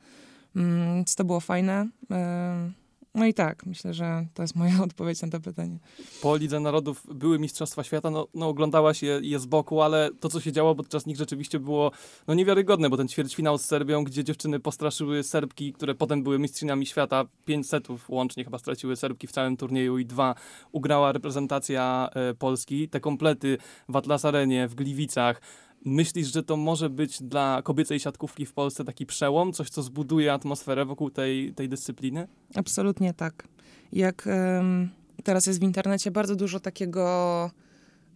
[0.56, 1.88] Um, więc to było fajne.
[2.11, 2.72] Um,
[3.14, 5.79] no i tak, myślę, że to jest moja odpowiedź na to pytanie.
[6.23, 10.29] Po Lidze Narodów były Mistrzostwa Świata, no, no oglądałaś je, je z boku, ale to,
[10.29, 11.90] co się działo podczas nich rzeczywiście było
[12.27, 16.87] no, niewiarygodne, bo ten ćwierćfinał z Serbią, gdzie dziewczyny postraszyły Serbki, które potem były mistrzyniami
[16.87, 20.35] świata, pięć setów łącznie chyba straciły Serbki w całym turnieju i dwa
[20.73, 22.88] ugrała reprezentacja e, Polski.
[22.88, 25.40] Te komplety w Atlas Arenie, w Gliwicach,
[25.85, 30.33] Myślisz, że to może być dla kobiecej siatkówki w Polsce taki przełom, coś, co zbuduje
[30.33, 32.29] atmosferę wokół tej, tej dyscypliny?
[32.55, 33.49] Absolutnie tak.
[33.93, 34.29] Jak
[35.25, 37.51] teraz jest w internecie bardzo dużo takiego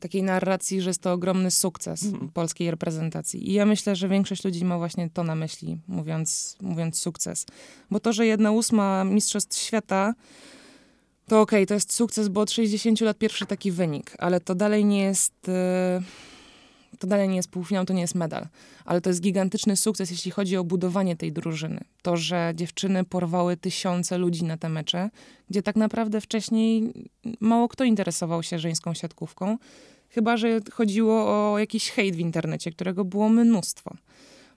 [0.01, 2.29] takiej narracji, że jest to ogromny sukces mm.
[2.29, 3.51] polskiej reprezentacji.
[3.51, 7.47] I ja myślę, że większość ludzi ma właśnie to na myśli, mówiąc, mówiąc sukces.
[7.91, 10.15] Bo to, że jedna ósma Mistrzostw Świata,
[11.29, 14.55] to okej, okay, to jest sukces, bo od 60 lat pierwszy taki wynik, ale to
[14.55, 15.33] dalej nie jest...
[15.47, 16.34] Yy
[16.99, 18.47] to dalej nie jest półfinał, to nie jest medal.
[18.85, 21.81] Ale to jest gigantyczny sukces, jeśli chodzi o budowanie tej drużyny.
[22.03, 25.11] To, że dziewczyny porwały tysiące ludzi na te mecze,
[25.51, 26.93] gdzie tak naprawdę wcześniej
[27.41, 29.59] mało kto interesował się żeńską siatkówką.
[30.09, 33.97] Chyba, że chodziło o jakiś hejt w internecie, którego było mnóstwo.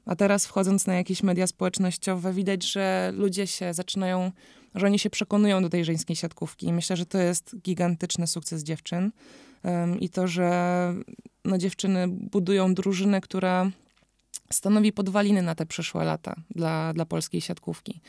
[0.06, 4.32] A teraz wchodząc na jakieś media społecznościowe, widać, że ludzie się zaczynają,
[4.76, 6.68] że oni się przekonują do tej żeńskiej siatkówki.
[6.68, 9.12] I myślę, że to jest gigantyczny sukces dziewczyn.
[9.64, 10.94] Um, I to, że
[11.48, 13.72] no, dziewczyny budują drużynę, która
[14.52, 18.02] stanowi podwaliny na te przyszłe lata dla, dla polskiej siatkówki.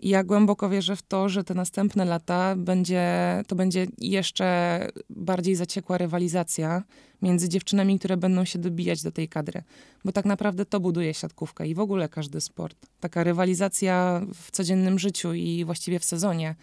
[0.00, 3.06] I ja głęboko wierzę w to, że te następne lata będzie,
[3.46, 6.82] to będzie jeszcze bardziej zaciekła rywalizacja
[7.22, 9.62] między dziewczynami, które będą się dobijać do tej kadry.
[10.04, 12.76] Bo tak naprawdę to buduje siatkówkę i w ogóle każdy sport.
[13.00, 16.54] Taka rywalizacja w codziennym życiu i właściwie w sezonie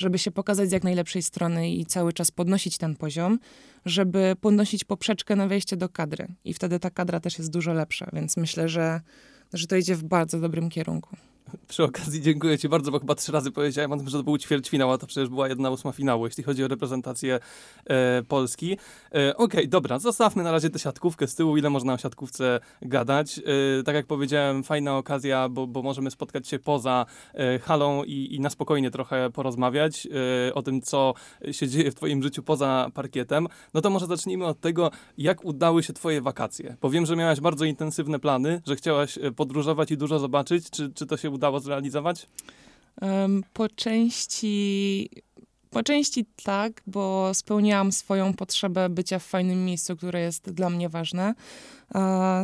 [0.00, 3.38] żeby się pokazać z jak najlepszej strony i cały czas podnosić ten poziom,
[3.84, 6.26] żeby podnosić poprzeczkę na wejście do kadry.
[6.44, 9.00] I wtedy ta kadra też jest dużo lepsza, więc myślę, że,
[9.52, 11.16] że to idzie w bardzo dobrym kierunku.
[11.68, 14.38] Przy okazji dziękuję Ci bardzo, bo chyba trzy razy powiedziałem o tym, że to był
[14.38, 17.40] ćwierćfinał, a to przecież była jedna ósma finału, jeśli chodzi o reprezentację
[17.86, 18.72] e, Polski.
[18.72, 18.76] E,
[19.36, 23.38] Okej, okay, dobra, zostawmy na razie tę siatkówkę z tyłu, ile można o siatkówce gadać.
[23.38, 28.34] E, tak jak powiedziałem, fajna okazja, bo, bo możemy spotkać się poza e, halą i,
[28.34, 30.08] i na spokojnie trochę porozmawiać
[30.48, 31.14] e, o tym, co
[31.52, 33.46] się dzieje w Twoim życiu poza parkietem.
[33.74, 36.76] No to może zacznijmy od tego, jak udały się Twoje wakacje.
[36.80, 40.70] Powiem, że miałaś bardzo intensywne plany, że chciałaś e, podróżować i dużo zobaczyć.
[40.70, 41.39] Czy, czy to się udało?
[41.40, 42.26] Udało zrealizować?
[43.52, 45.10] Po części
[45.70, 50.88] Po części tak, bo spełniałam swoją potrzebę bycia w fajnym miejscu, które jest dla mnie
[50.88, 51.34] ważne.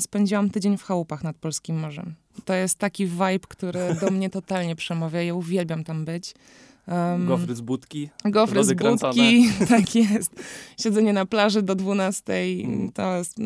[0.00, 2.14] Spędziłam tydzień w chałupach nad Polskim Morzem.
[2.44, 5.22] To jest taki vibe, który do mnie totalnie przemawia.
[5.22, 6.34] Ja uwielbiam tam być.
[6.88, 8.08] Um, gofry z budki.
[8.24, 10.30] Gofry z budki, tak jest.
[10.80, 12.32] Siedzenie na plaży do 12.
[12.32, 12.92] Mm.
[12.92, 13.38] To jest,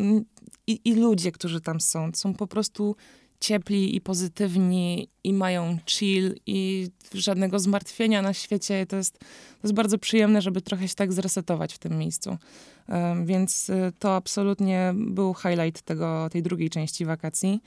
[0.67, 2.95] i, I ludzie, którzy tam są, są po prostu
[3.41, 8.85] ciepli i pozytywni i mają chill i żadnego zmartwienia na świecie.
[8.85, 12.37] To jest, to jest bardzo przyjemne, żeby trochę się tak zresetować w tym miejscu.
[13.25, 17.61] Więc y, to absolutnie był highlight tego, tej drugiej części wakacji.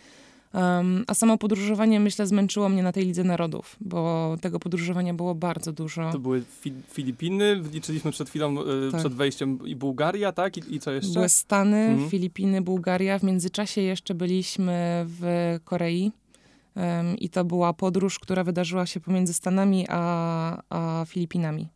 [0.55, 5.35] Um, a samo podróżowanie, myślę, zmęczyło mnie na tej Lidze Narodów, bo tego podróżowania było
[5.35, 6.13] bardzo dużo.
[6.13, 9.01] To były fi Filipiny, liczyliśmy przed chwilą, e, tak.
[9.01, 10.57] przed wejściem i Bułgaria, tak?
[10.57, 11.13] I, I, co jeszcze?
[11.13, 12.11] Były Stany, mhm.
[12.11, 13.19] Filipiny, Bułgaria.
[13.19, 16.13] W międzyczasie jeszcze byliśmy w Korei.
[16.77, 21.69] Um, I to była podróż, która wydarzyła się pomiędzy Stanami a, a Filipinami.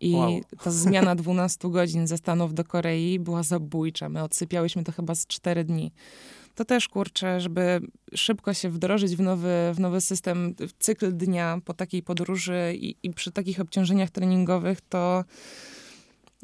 [0.00, 0.40] I wow.
[0.62, 4.08] ta zmiana 12 godzin ze Stanów do Korei była zabójcza.
[4.08, 5.92] My odsypiałyśmy to chyba z 4 dni
[6.54, 7.80] to też kurczę, żeby
[8.14, 12.96] szybko się wdrożyć w nowy, w nowy system, w cykl dnia po takiej podróży i,
[13.02, 15.24] i przy takich obciążeniach treningowych, to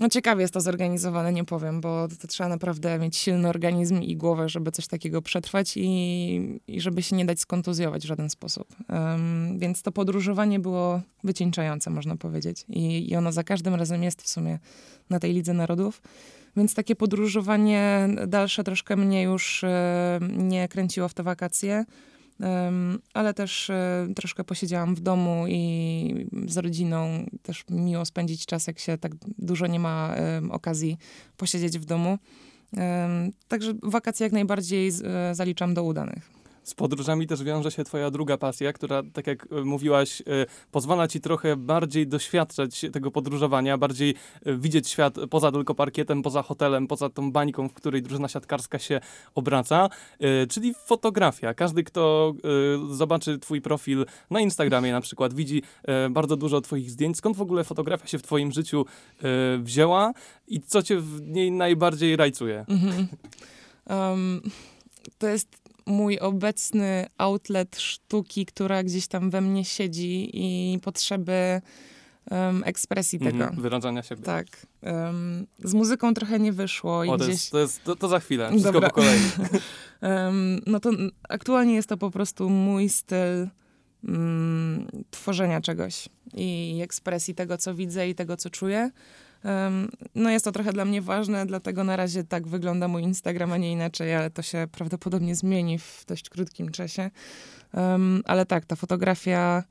[0.01, 4.03] no ciekawie jest to zorganizowane, nie powiem, bo to, to, trzeba naprawdę mieć silny organizm
[4.03, 8.31] i głowę, żeby coś takiego przetrwać i, i żeby się nie dać skontuzjować w żaden
[8.31, 8.77] sposób.
[8.89, 12.65] Um, więc to podróżowanie było wycieńczające, można powiedzieć.
[12.69, 14.59] I, I ono za każdym razem jest w sumie
[15.11, 16.03] na tej Lidze Narodów.
[16.57, 21.85] Więc takie podróżowanie dalsze troszkę mnie już e, nie kręciło w te wakacje.
[23.15, 28.79] Ale też e, troszkę posiedziałam w domu i z rodziną też miło spędzić czas, jak
[28.79, 30.15] się tak dużo nie ma
[30.51, 30.97] okazji
[31.37, 32.19] posiedzieć w domu.
[33.49, 36.40] Także wakacje jak najbardziej e, zaliczam do udanych.
[36.71, 40.25] Z podróżami też wiąże się twoja druga pasja, która, tak jak e, mówiłaś, e,
[40.71, 46.43] pozwala ci trochę bardziej doświadczać tego podróżowania, bardziej e, widzieć świat poza tylko parkietem, poza
[46.43, 49.01] hotelem, poza tą bańką, w której drużyna siatkarska się
[49.35, 49.89] obraca,
[50.51, 51.55] czyli fotografia.
[51.55, 52.35] Każdy, kto
[52.91, 55.63] zobaczy twój profil na Instagramie na przykład, widzi
[56.11, 57.17] bardzo dużo twoich zdjęć.
[57.17, 58.87] Skąd w ogóle fotografia się w twoim życiu
[59.59, 60.13] wzięła
[60.49, 62.65] i co cię w niej najbardziej rajcuje?
[62.69, 63.09] Mhm.
[63.87, 64.43] Um,
[65.19, 71.61] to jest mój obecny outlet sztuki, która gdzieś tam we mnie siedzi i potrzeby
[72.31, 73.51] um, ekspresji mhm, tego.
[73.51, 74.23] Mm, wyrażania siebie.
[74.23, 74.47] Tak.
[74.83, 76.99] Um, z muzyką trochę nie wyszło.
[76.99, 77.29] O, i to, gdzieś...
[77.29, 78.89] jest, to, jest, to, to za chwilę, wszystko Dobra.
[78.89, 79.21] po kolei.
[80.03, 80.91] um, no to
[81.29, 83.49] aktualnie jest to po prostu mój styl
[84.05, 88.91] mm, tworzenia czegoś i ekspresji tego, co widzę i tego, co czuję.
[90.15, 93.57] No jest to trochę dla mnie ważne, dlatego na razie tak wygląda mój Instagram, a
[93.57, 97.11] nie inaczej, ale to się prawdopodobnie zmieni w dość krótkim czasie.
[98.25, 99.65] ale tak, ta fotografia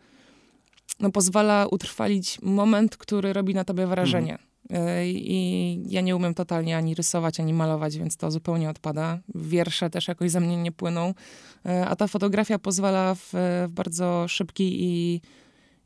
[0.99, 4.33] no, pozwala utrwalić moment, który robi na tobie wrażenie.
[4.33, 4.49] Mhm.
[5.07, 9.19] I ja nie umiem totalnie ani rysować, ani malować, więc to zupełnie odpada.
[9.35, 11.13] Wiersze też jakoś ze mnie nie płyną.
[11.65, 13.29] E, a ta fotografia pozwala w,
[13.67, 15.21] w bardzo szybki i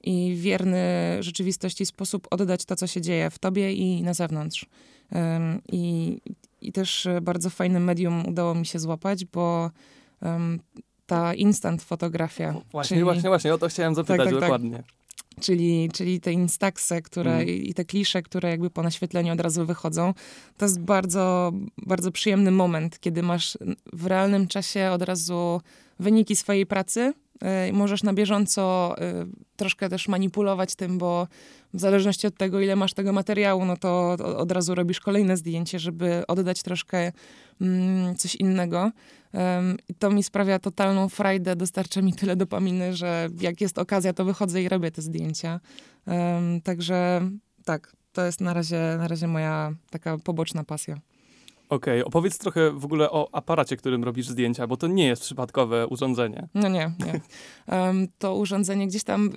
[0.03, 0.83] i wierny
[1.19, 4.65] rzeczywistości sposób oddać to, co się dzieje w tobie i na zewnątrz.
[5.11, 6.17] Um, i,
[6.61, 9.71] I też bardzo fajnym medium udało mi się złapać, bo
[10.21, 10.59] um,
[11.05, 12.55] ta instant fotografia.
[12.71, 14.41] Właśnie, czyli, właśnie, właśnie, o to chciałem zapytać tak, tak, tak.
[14.41, 14.77] dokładnie.
[14.77, 14.85] Tak.
[15.41, 17.47] Czyli, czyli te instaxe, które mm.
[17.47, 20.13] i te klisze, które jakby po naświetleniu od razu wychodzą.
[20.57, 23.57] To jest bardzo, bardzo przyjemny moment, kiedy masz
[23.93, 25.61] w realnym czasie od razu
[25.99, 27.13] wyniki swojej pracy
[27.73, 29.25] możesz na bieżąco y,
[29.55, 31.27] troszkę też manipulować tym, bo
[31.73, 35.79] w zależności od tego, ile masz tego materiału, no to od razu robisz kolejne zdjęcie,
[35.79, 37.11] żeby oddać troszkę
[37.61, 38.91] mm, coś innego.
[39.89, 44.25] I to mi sprawia totalną frajdę, dostarcza mi tyle dopaminy, że jak jest okazja, to
[44.25, 45.59] wychodzę i robię te zdjęcia.
[46.63, 47.21] Także
[47.65, 51.12] tak, to jest na razie, na razie moja taka poboczna pasja.
[51.73, 52.05] Okej, okay.
[52.05, 56.47] opowiedz trochę w ogóle o aparacie, którym robisz zdjęcia, bo to nie jest przypadkowe urządzenie.
[56.53, 57.21] No nie, nie.
[57.77, 59.31] Um, to urządzenie gdzieś tam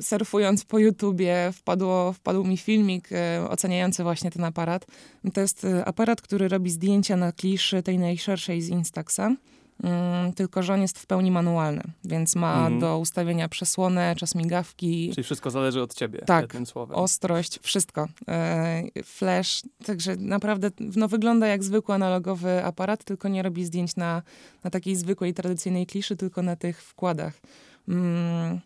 [0.00, 4.86] surfując po YouTubie wpadło, wpadł mi filmik e, oceniający właśnie ten aparat.
[5.34, 9.36] To jest e, aparat, który robi zdjęcia na kliszy tej najszerszej z Instaxa.
[9.82, 12.80] Mm, tylko że on jest w pełni manualny, więc ma mhm.
[12.80, 15.10] do ustawienia przesłonę, czas migawki.
[15.10, 16.96] Czyli wszystko zależy od ciebie, tak, słowem.
[16.96, 18.08] ostrość, wszystko.
[18.28, 24.22] E, flash, także naprawdę no, wygląda jak zwykły analogowy aparat, tylko nie robi zdjęć na,
[24.64, 27.34] na takiej zwykłej, tradycyjnej kliszy, tylko na tych wkładach.
[27.88, 28.60] Mm.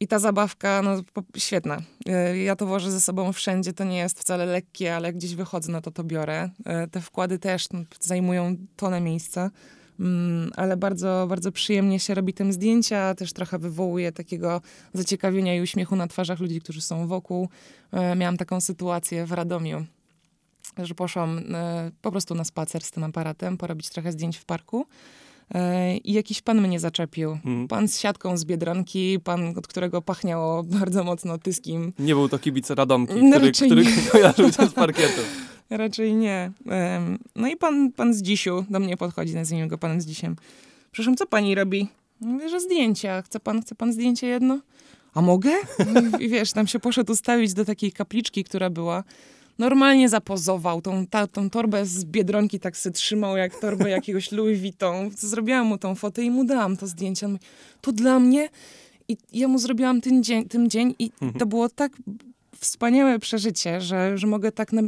[0.00, 0.96] I ta zabawka, no
[1.36, 1.78] świetna.
[2.06, 5.72] E, ja to wożę ze sobą wszędzie, to nie jest wcale lekkie, ale gdzieś wychodzę,
[5.72, 6.50] no to to biorę.
[6.64, 9.50] E, te wkłady też no, zajmują tonę miejsca.
[10.00, 14.60] Mm, ale bardzo, bardzo przyjemnie się robi tym zdjęcia, też trochę wywołuje takiego
[14.94, 17.48] zaciekawienia i uśmiechu na twarzach ludzi, którzy są wokół.
[17.92, 19.84] E, miałam taką sytuację w Radomiu,
[20.78, 24.86] że poszłam e, po prostu na spacer z tym aparatem, porobić trochę zdjęć w parku.
[25.54, 27.30] E, I jakiś pan mnie zaczepił.
[27.30, 27.68] Mhm.
[27.68, 31.92] Pan z siatką z Biedronki, pan, od którego pachniało bardzo mocno tyskim.
[31.98, 35.20] Nie był to kibic Radomki, No który, który kojarzył cię z parkietu.
[35.70, 36.52] Raczej nie.
[37.36, 40.36] No i pan, pan z dzisiu do mnie podchodzi, nazwijmy go panem z dzisiem.
[40.92, 41.88] Przepraszam, co pani robi?
[42.20, 43.22] Mówię, że zdjęcia.
[43.22, 44.60] Chce pan, chce pan zdjęcie jedno?
[45.14, 45.50] A mogę?
[46.20, 49.04] I wiesz, tam się poszedł ustawić do takiej kapliczki, która była.
[49.58, 50.82] Normalnie zapozował.
[50.82, 55.10] Tą, ta, tą torbę z Biedronki tak se trzymał, jak torbę jakiegoś Louis Vuitton.
[55.16, 57.26] Zrobiłam mu tą fotę i mu dałam to zdjęcie.
[57.26, 57.44] On mówi,
[57.80, 58.48] to dla mnie?
[59.08, 61.92] I ja mu zrobiłam ten dzień, tym dzień i to było tak
[62.60, 64.82] wspaniałe przeżycie, że, że mogę tak na,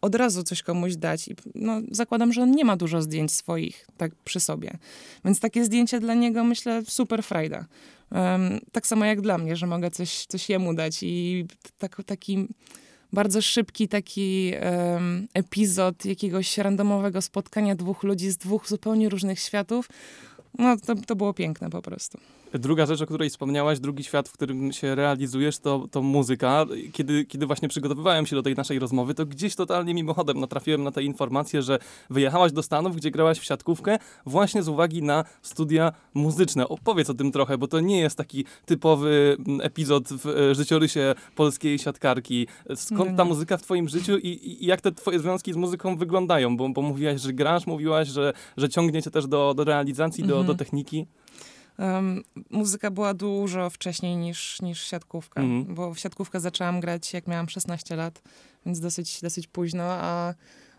[0.00, 1.28] od razu coś komuś dać.
[1.28, 4.70] I, no, zakładam, że on nie ma dużo zdjęć swoich tak przy sobie.
[5.24, 7.66] Więc takie zdjęcie dla niego, myślę, super frajda.
[8.12, 11.46] Em, tak samo jak dla mnie, że mogę coś, coś jemu dać i
[11.78, 12.48] tak, taki
[13.12, 19.88] bardzo szybki taki em, epizod jakiegoś randomowego spotkania dwóch ludzi z dwóch zupełnie różnych światów.
[20.58, 22.18] No, to, to było piękne po prostu.
[22.54, 26.66] Druga rzecz, o której wspomniałaś, drugi świat, w którym się realizujesz, to, to muzyka.
[26.92, 30.90] Kiedy, kiedy właśnie przygotowywałem się do tej naszej rozmowy, to gdzieś totalnie mimochodem natrafiłem na
[30.90, 31.78] tę informację, że
[32.10, 36.68] wyjechałaś do Stanów, gdzie grałaś w siatkówkę, właśnie z uwagi na studia muzyczne.
[36.68, 41.14] Opowiedz o tym trochę, bo to nie jest taki typowy mm, epizod w e, życiorysie
[41.36, 42.46] polskiej siatkarki.
[42.74, 43.28] Skąd ta nie.
[43.28, 44.28] muzyka w twoim życiu i,
[44.62, 46.56] i jak te twoje związki z muzyką wyglądają?
[46.56, 50.32] Bo, bo mówiłaś, że grasz, mówiłaś, że, że ciągnie cię też do, do realizacji, do,
[50.32, 50.46] Mhm.
[50.46, 51.06] do techniki.
[51.82, 55.74] Em, muzyka była dużo wcześniej niż, niż siatkówka, Mhm.
[55.74, 58.22] bo w siatkówkę zaczęłam grać jak miałam 16 lat,
[58.66, 60.34] więc dosyć, dosyć późno, a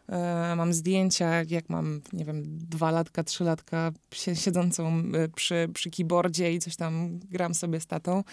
[0.09, 5.69] e, mam zdjęcia, jak mam, nie wiem, dwa latka, trzy latka, sie- siedzącą e, przy,
[5.73, 8.23] przy keyboardzie i coś tam gram sobie z tatą.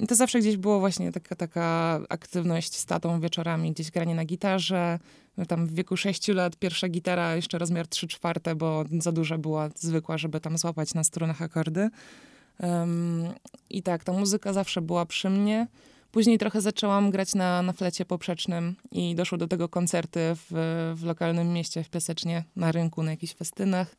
[0.00, 4.24] I to zawsze gdzieś było właśnie taka, taka aktywność z tatą wieczorami, gdzieś granie na
[4.24, 4.98] gitarze.
[5.48, 9.70] Tam w wieku 6 lat pierwsza gitara, jeszcze rozmiar 3 czwarte, bo za duża była
[9.76, 11.90] zwykła, żeby tam złapać na strunach akordy.
[12.60, 13.24] Em,
[13.70, 15.66] I tak, ta muzyka zawsze była przy mnie.
[16.12, 20.46] Później trochę zaczęłam grać na, na flecie poprzecznym i doszło do tego koncerty w,
[20.96, 23.96] w lokalnym mieście w Piasecznie, na rynku, na jakichś festynach.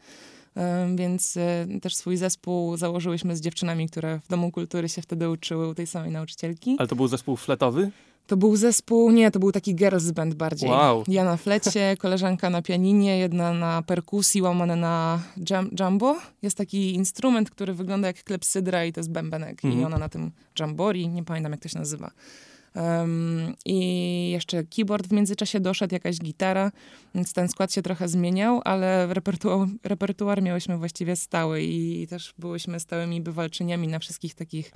[0.96, 5.68] Więc e, też swój zespół założyłyśmy z dziewczynami, które w Domu Kultury się wtedy uczyły
[5.68, 6.76] u tej samej nauczycielki.
[6.80, 7.92] Ale to był zespół fletowy?
[8.28, 10.70] To był zespół, nie, to był taki girls band bardziej.
[10.70, 11.04] Wow.
[11.08, 16.16] Ja na flecie, koleżanka na pianinie, jedna na perkusji, łamane na jam, jumbo.
[16.42, 19.64] Jest taki instrument, który wygląda jak klepsydra i to jest bębenek.
[19.64, 19.86] I Mhm.
[19.86, 22.12] ona na tym jambori, nie pamiętam jak to się nazywa.
[22.76, 26.72] Em, I jeszcze keyboard w międzyczasie doszedł, jakaś gitara,
[27.16, 32.80] więc ten skład się trochę zmieniał, ale repertuar, repertuar miałyśmy właściwie stały i też byłyśmy
[32.80, 34.72] stałymi bywalczyniami na wszystkich takich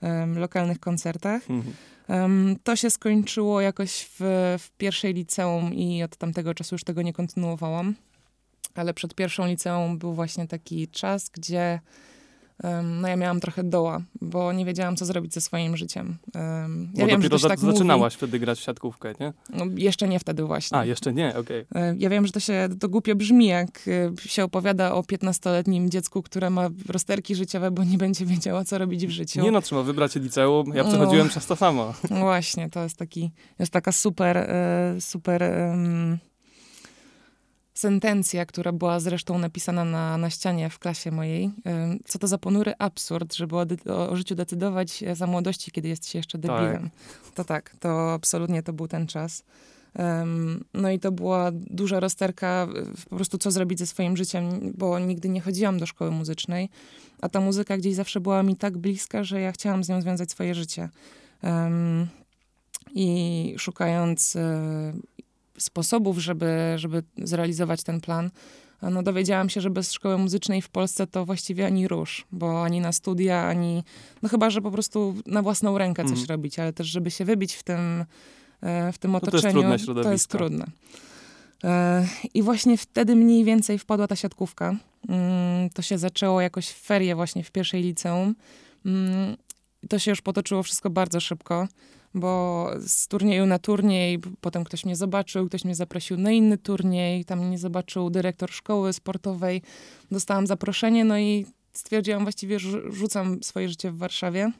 [0.00, 1.50] em, lokalnych koncertach.
[1.50, 1.74] Mhm.
[2.08, 4.20] Em, to się skończyło jakoś w,
[4.58, 7.94] w pierwszej liceum i od tamtego czasu już tego nie kontynuowałam.
[8.74, 11.80] Ale przed pierwszą liceum był właśnie taki czas, gdzie
[12.82, 16.16] no ja miałam trochę doła, bo nie wiedziałam, co zrobić ze swoim życiem.
[16.34, 19.32] Em, ja Bo wiem, że to się tak zaczynałaś wtedy grać w siatkówkę, nie?
[19.50, 19.74] mówi.
[19.74, 20.78] No, jeszcze nie wtedy właśnie.
[20.78, 21.64] A, jeszcze nie, okej.
[21.74, 25.88] E, Ja wiem, że to się to głupio brzmi, jak e, się opowiada o 15-letnim
[25.88, 29.42] dziecku, które ma rozterki życiowe, bo nie będzie wiedziała, co robić w życiu.
[29.42, 30.72] Nie no, trzeba wybrać liceum.
[30.74, 30.88] Ja No.
[30.88, 31.94] przechodziłem przez to samo.
[32.10, 35.42] No właśnie, to jest taki, jest taka super, e, super
[37.74, 41.50] sentencja, która była zresztą napisana na, na ścianie w klasie mojej.
[42.06, 46.08] Co to za ponury absurd, żeby o, o, o życiu decydować za młodości, kiedy jest
[46.08, 46.90] się jeszcze debilem.
[47.34, 49.44] To tak, to absolutnie to był ten czas.
[49.94, 54.72] Em, no i to była duża rozterka, w- po prostu co zrobić ze swoim życiem,
[54.78, 56.68] bo nigdy nie chodziłam do szkoły muzycznej,
[57.20, 60.30] a ta muzyka gdzieś zawsze była mi tak bliska, że ja chciałam z nią związać
[60.30, 60.88] swoje życie.
[61.42, 62.06] Em,
[62.94, 64.92] I szukając e,
[65.62, 68.30] sposobów, żeby, żeby zrealizować ten plan,
[68.82, 72.80] no dowiedziałam się, że bez szkoły muzycznej w Polsce to właściwie ani rusz, bo ani
[72.80, 73.84] na studia, ani,
[74.22, 76.26] no chyba, że po prostu na własną rękę coś Mhm.
[76.28, 78.04] robić, ale też, żeby się wybić w tym,
[78.62, 80.66] e, w tym to jest otoczeniu, trudne to jest trudne.
[81.64, 84.74] E, I właśnie wtedy mniej więcej wpadła ta siatkówka.
[85.08, 88.34] Mm, To się zaczęło jakoś w ferie właśnie w pierwszej liceum.
[88.86, 89.36] Mm,
[89.88, 91.68] To się już potoczyło wszystko bardzo szybko,
[92.14, 97.24] bo z turnieju na turniej, potem ktoś mnie zobaczył, ktoś mnie zaprosił na inny turniej,
[97.24, 99.62] tam mnie zobaczył dyrektor szkoły sportowej,
[100.10, 102.58] dostałam zaproszenie, no i stwierdziłam właściwie,
[102.90, 104.52] rzucam swoje życie w Warszawie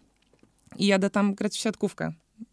[0.77, 2.13] i jadę tam grać w siatkówkę.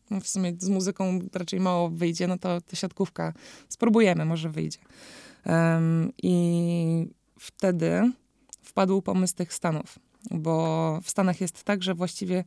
[0.09, 3.33] No w sumie z muzyką raczej mało wyjdzie, no to, to siatkówka.
[3.69, 4.79] Spróbujemy, może wyjdzie.
[5.43, 7.07] Em, I
[7.39, 8.11] wtedy
[8.63, 9.99] wpadł pomysł tych Stanów,
[10.31, 12.43] bo w Stanach jest tak, że właściwie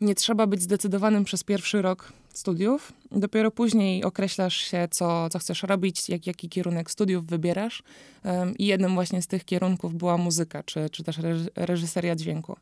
[0.00, 2.92] nie trzeba być zdecydowanym przez pierwszy rok studiów.
[3.12, 7.82] Dopiero później określasz się, co, co chcesz robić, jak, jaki kierunek studiów wybierasz.
[8.24, 11.18] Um, I jednym właśnie z tych kierunków była muzyka, czy, czy też
[11.56, 12.56] reżyseria dźwięku.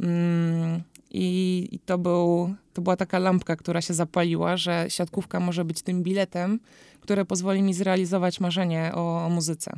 [0.00, 5.64] Um, i, I, to, był, to była taka lampka, która się zapaliła, że siatkówka może
[5.64, 6.60] być tym biletem,
[7.00, 9.72] które pozwoli mi zrealizować marzenie o, o muzyce.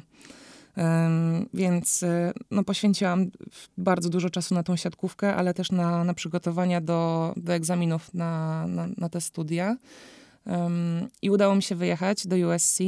[1.54, 3.30] Więc y, no, poświęciłam
[3.78, 8.66] bardzo dużo czasu na tą siatkówkę, ale też na, na przygotowania do, do egzaminów na,
[8.66, 9.76] na, na te studia.
[11.22, 12.78] I udało mi się wyjechać do USC.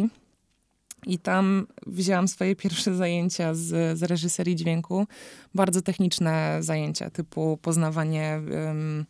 [1.06, 5.06] I tam wzięłam swoje pierwsze zajęcia z, z reżyserii dźwięku.
[5.54, 9.04] Bardzo techniczne zajęcia, typu poznawanie um,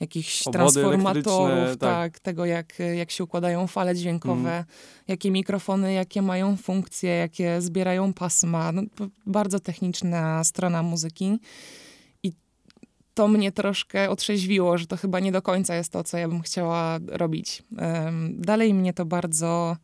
[0.00, 1.78] jakichś Obody transformatorów, tak.
[1.78, 2.18] tak.
[2.18, 4.64] tego jak, jak się układają fale dźwiękowe, mm.
[5.08, 8.72] jakie mikrofony, jakie mają funkcje, jakie zbierają pasma.
[8.72, 8.82] No,
[9.26, 11.38] bardzo techniczna strona muzyki.
[12.22, 12.32] I
[13.14, 16.42] to mnie troszkę otrzeźwiło, że to chyba nie do końca jest to, co ja bym
[16.42, 17.62] chciała robić.
[17.78, 19.76] Um, dalej mnie to bardzo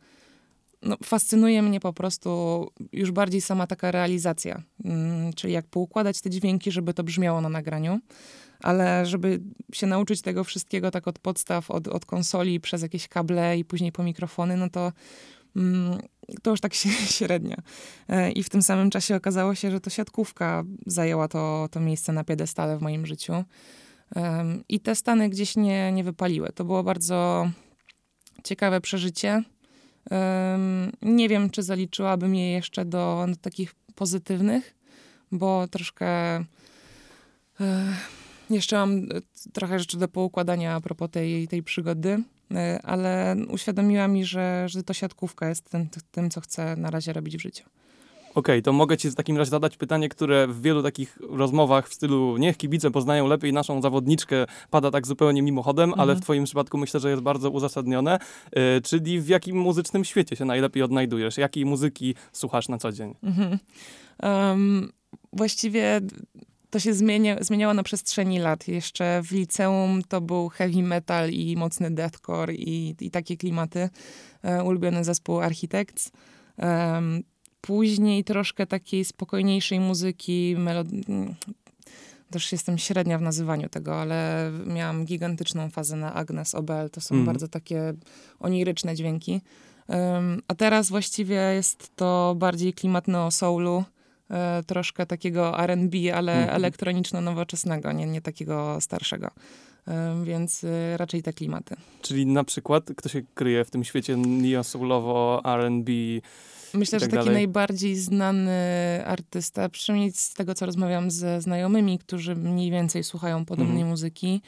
[0.81, 6.29] no, fascynuje mnie po prostu już bardziej sama taka realizacja, mm, czyli jak poukładać te
[6.29, 7.99] dźwięki, żeby to brzmiało na nagraniu,
[8.63, 9.41] ale żeby
[9.73, 13.91] się nauczyć tego wszystkiego tak od podstaw, od, od konsoli przez jakieś kable i później
[13.91, 14.91] po mikrofony, no to
[15.55, 15.99] mm,
[16.41, 16.73] to już tak
[17.17, 17.55] średnio.
[18.09, 22.13] E, I w tym samym czasie okazało się, że to siatkówka zajęła to, to miejsce
[22.13, 23.33] na piedestale w moim życiu.
[24.69, 26.49] I te stany gdzieś nie, nie wypaliły.
[26.55, 27.49] To było bardzo
[28.43, 29.43] ciekawe przeżycie
[31.01, 34.75] nie wiem, czy zaliczyłabym je jeszcze do, do takich pozytywnych,
[35.31, 36.45] bo troszkę e,
[38.55, 39.05] jeszcze mam e,
[39.53, 44.83] trochę rzeczy do poukładania a propos tej, tej przygody, e, ale uświadomiła mi, że, że
[44.83, 47.63] to siatkówka jest tym, tym, co chcę na razie robić w życiu.
[48.31, 51.89] Okej, okay, to mogę ci w takim razie zadać pytanie, które w wielu takich rozmowach
[51.89, 56.01] w stylu niech kibice poznają lepiej naszą zawodniczkę pada tak zupełnie mimochodem, mhm.
[56.01, 58.19] ale w twoim przypadku myślę, że jest bardzo uzasadnione.
[58.55, 61.37] Yy, czyli w jakim muzycznym świecie się najlepiej odnajdujesz?
[61.37, 63.15] Jakiej muzyki słuchasz na co dzień?
[63.23, 63.59] Mhm.
[64.23, 64.91] Um,
[65.33, 66.01] właściwie
[66.71, 68.67] to się zmienia, zmieniało na przestrzeni lat.
[68.67, 73.89] Jeszcze w liceum to był heavy metal i mocny deathcore i, i takie klimaty.
[74.43, 76.11] E, ulubiony zespół Architects.
[76.57, 77.23] Um,
[77.61, 81.03] Później troszkę takiej spokojniejszej muzyki, melodii.
[82.31, 86.89] Też jestem średnia w nazywaniu tego, ale miałam gigantyczną fazę na Agnes Obel.
[86.89, 87.25] To są mm.
[87.25, 87.93] bardzo takie
[88.39, 89.41] oniryczne dźwięki.
[89.87, 93.83] Um, a teraz właściwie jest to bardziej klimat neo-soulu, e,
[94.67, 96.55] troszkę takiego R&B, ale mm.
[96.55, 99.31] elektroniczno-nowoczesnego, nie, nie takiego starszego.
[99.87, 101.75] Um, więc y, raczej te klimaty.
[102.01, 105.91] Czyli na przykład, kto się kryje w tym świecie neo-soulowo, R&B,
[106.73, 107.33] Myślę, tak że taki dalej.
[107.33, 108.59] najbardziej znany
[109.05, 113.87] artysta, przynajmniej z tego, co rozmawiam ze znajomymi, którzy mniej więcej słuchają podobnej mm.
[113.87, 114.41] muzyki,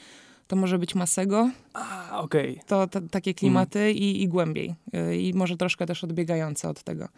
[0.46, 1.50] to może być Masego.
[1.72, 2.50] A, okej.
[2.50, 2.64] Okay.
[2.66, 3.96] To, to, takie klimaty mm.
[3.96, 4.74] i, i głębiej.
[5.12, 7.08] I może troszkę też odbiegające od tego.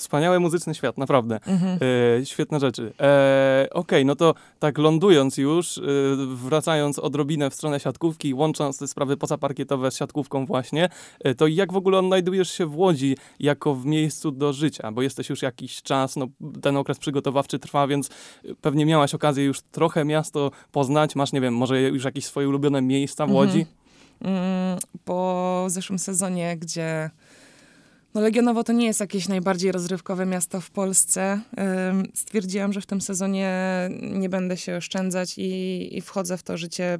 [0.00, 1.40] Wspaniały muzyczny świat, naprawdę.
[1.46, 1.78] Mhm.
[2.20, 2.92] E, świetne rzeczy.
[3.00, 5.82] E, Okej, okay, no to tak lądując już, e,
[6.34, 10.88] wracając odrobinę w stronę siatkówki, łącząc te sprawy pozaparkietowe z siatkówką właśnie,
[11.20, 14.92] e, to jak w ogóle odnajdujesz się w Łodzi jako w miejscu do życia?
[14.92, 16.26] Bo jesteś już jakiś czas, no,
[16.62, 18.10] ten okres przygotowawczy trwa, więc
[18.60, 21.16] pewnie miałaś okazję już trochę miasto poznać.
[21.16, 23.58] Masz, nie wiem, może już jakieś swoje ulubione miejsca w Łodzi?
[23.60, 23.80] Mhm.
[24.20, 27.10] Mm, po zeszłym sezonie, gdzie
[28.14, 31.40] no Legionowo to nie jest jakieś najbardziej rozrywkowe miasto w Polsce.
[32.14, 33.50] Stwierdziłam, że w tym sezonie
[34.00, 36.98] nie będę się oszczędzać i, i wchodzę w to życie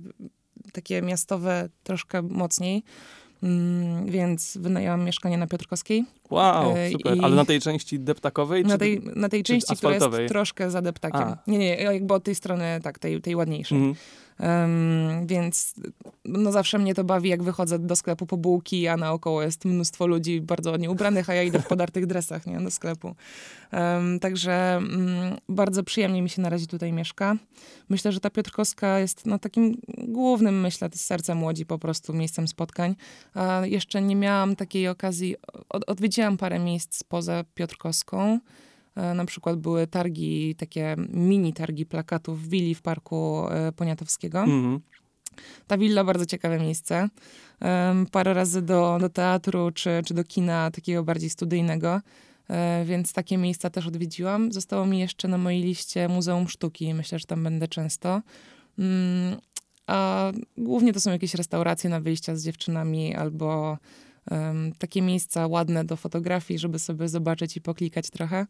[0.73, 2.83] takie miastowe troszkę mocniej.
[3.43, 6.05] Mm, więc wynajęłam mieszkanie na Piotrkowskiej.
[6.31, 7.17] Wow, e, super.
[7.17, 8.65] I Ale na tej części deptakowej?
[8.65, 11.21] Na tej, na tej części, która jest troszkę za deptakiem.
[11.21, 11.39] A.
[11.47, 13.79] Nie, nie, jakby od tej strony, tak, tej, tej ładniejszej.
[13.79, 13.97] Mhm.
[14.43, 15.75] Um, więc
[16.25, 20.07] no zawsze mnie to bawi, jak wychodzę do sklepu po bułki, a naokoło jest mnóstwo
[20.07, 23.15] ludzi bardzo ładnie ubranych, a ja idę w podartych dresach nie, do sklepu.
[23.73, 27.37] Um, także um, bardzo przyjemnie mi się na razie tutaj mieszka.
[27.89, 32.95] Myślę, że ta Piotrkowska jest no, takim głównym, myślę, sercem Łodzi po prostu, miejscem spotkań.
[33.35, 35.37] A jeszcze nie miałam takiej okazji,
[35.69, 35.85] od,
[36.21, 38.41] odwiedziłam parę miejsc poza Piotrkowską.
[38.97, 44.39] E, na przykład były targi, takie mini targi plakatów w willi w Parku e, Poniatowskiego.
[44.39, 44.81] Mm-hmm.
[45.67, 47.09] Ta willa bardzo ciekawe miejsce.
[48.11, 52.01] parę razy do, do teatru czy, czy do kina takiego bardziej studyjnego,
[52.49, 54.53] e, więc takie miejsca też odwiedziłam.
[54.53, 56.95] Zostało mi jeszcze na mojej liście Muzeum Sztuki.
[56.95, 58.23] Myślę, że tam będę często.
[58.79, 59.41] Mm,
[59.87, 63.79] a głównie to są jakieś restauracje na wyjścia z dziewczynami albo
[64.31, 68.47] um, takie miejsca ładne do fotografii, żeby sobie zobaczyć i poklikać trochę.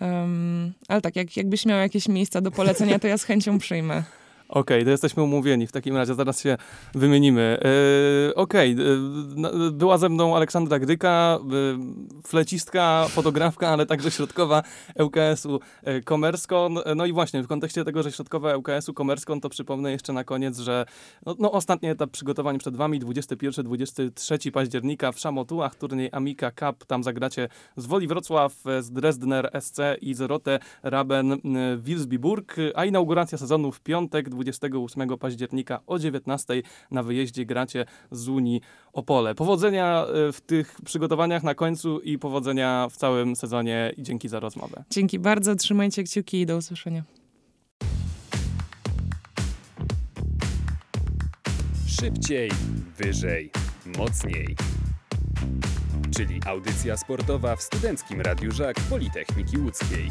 [0.00, 4.02] Um, ale tak, jak, jakbyś miał jakieś miejsca do polecenia, to ja z chęcią przyjmę.
[4.50, 5.66] Okej, to jesteśmy umówieni.
[5.66, 6.56] W takim razie zaraz się
[6.94, 7.58] wymienimy.
[8.26, 14.62] Yy, Okej, yy, była ze mną Aleksandra Gryka, yy, flecistka, fotografka, ale także środkowa
[14.98, 16.78] ŁKS-u yy, Komerskon.
[16.96, 20.58] No i właśnie, w kontekście tego, że środkowa ŁKS-u Komerskon, to przypomnę jeszcze na koniec,
[20.58, 20.86] że
[21.26, 26.84] no, no ostatni etap przygotowań przed wami, 21-23 października w Szamotułach, turniej Amika Cup.
[26.84, 31.38] Tam zagracie z Woli Wrocław, z Dresdner SC i z Rote Raben yy,
[31.78, 38.60] Wilsbiburg, a inauguracja sezonu w piątek, 28 października o 19 na wyjeździe gracie z Unii
[38.92, 39.34] Opole.
[39.34, 44.40] Powodzenia e, w tych przygotowaniach na końcu i powodzenia w całym sezonie i dzięki za
[44.40, 44.84] rozmowę.
[44.90, 47.02] Dzięki bardzo, trzymajcie kciuki i do usłyszenia.
[52.00, 52.50] Szybciej,
[52.98, 53.50] wyżej,
[53.98, 54.56] mocniej.
[56.16, 60.10] Czyli audycja sportowa w Studenckim Radiu Żak Politechniki Łódzkiej.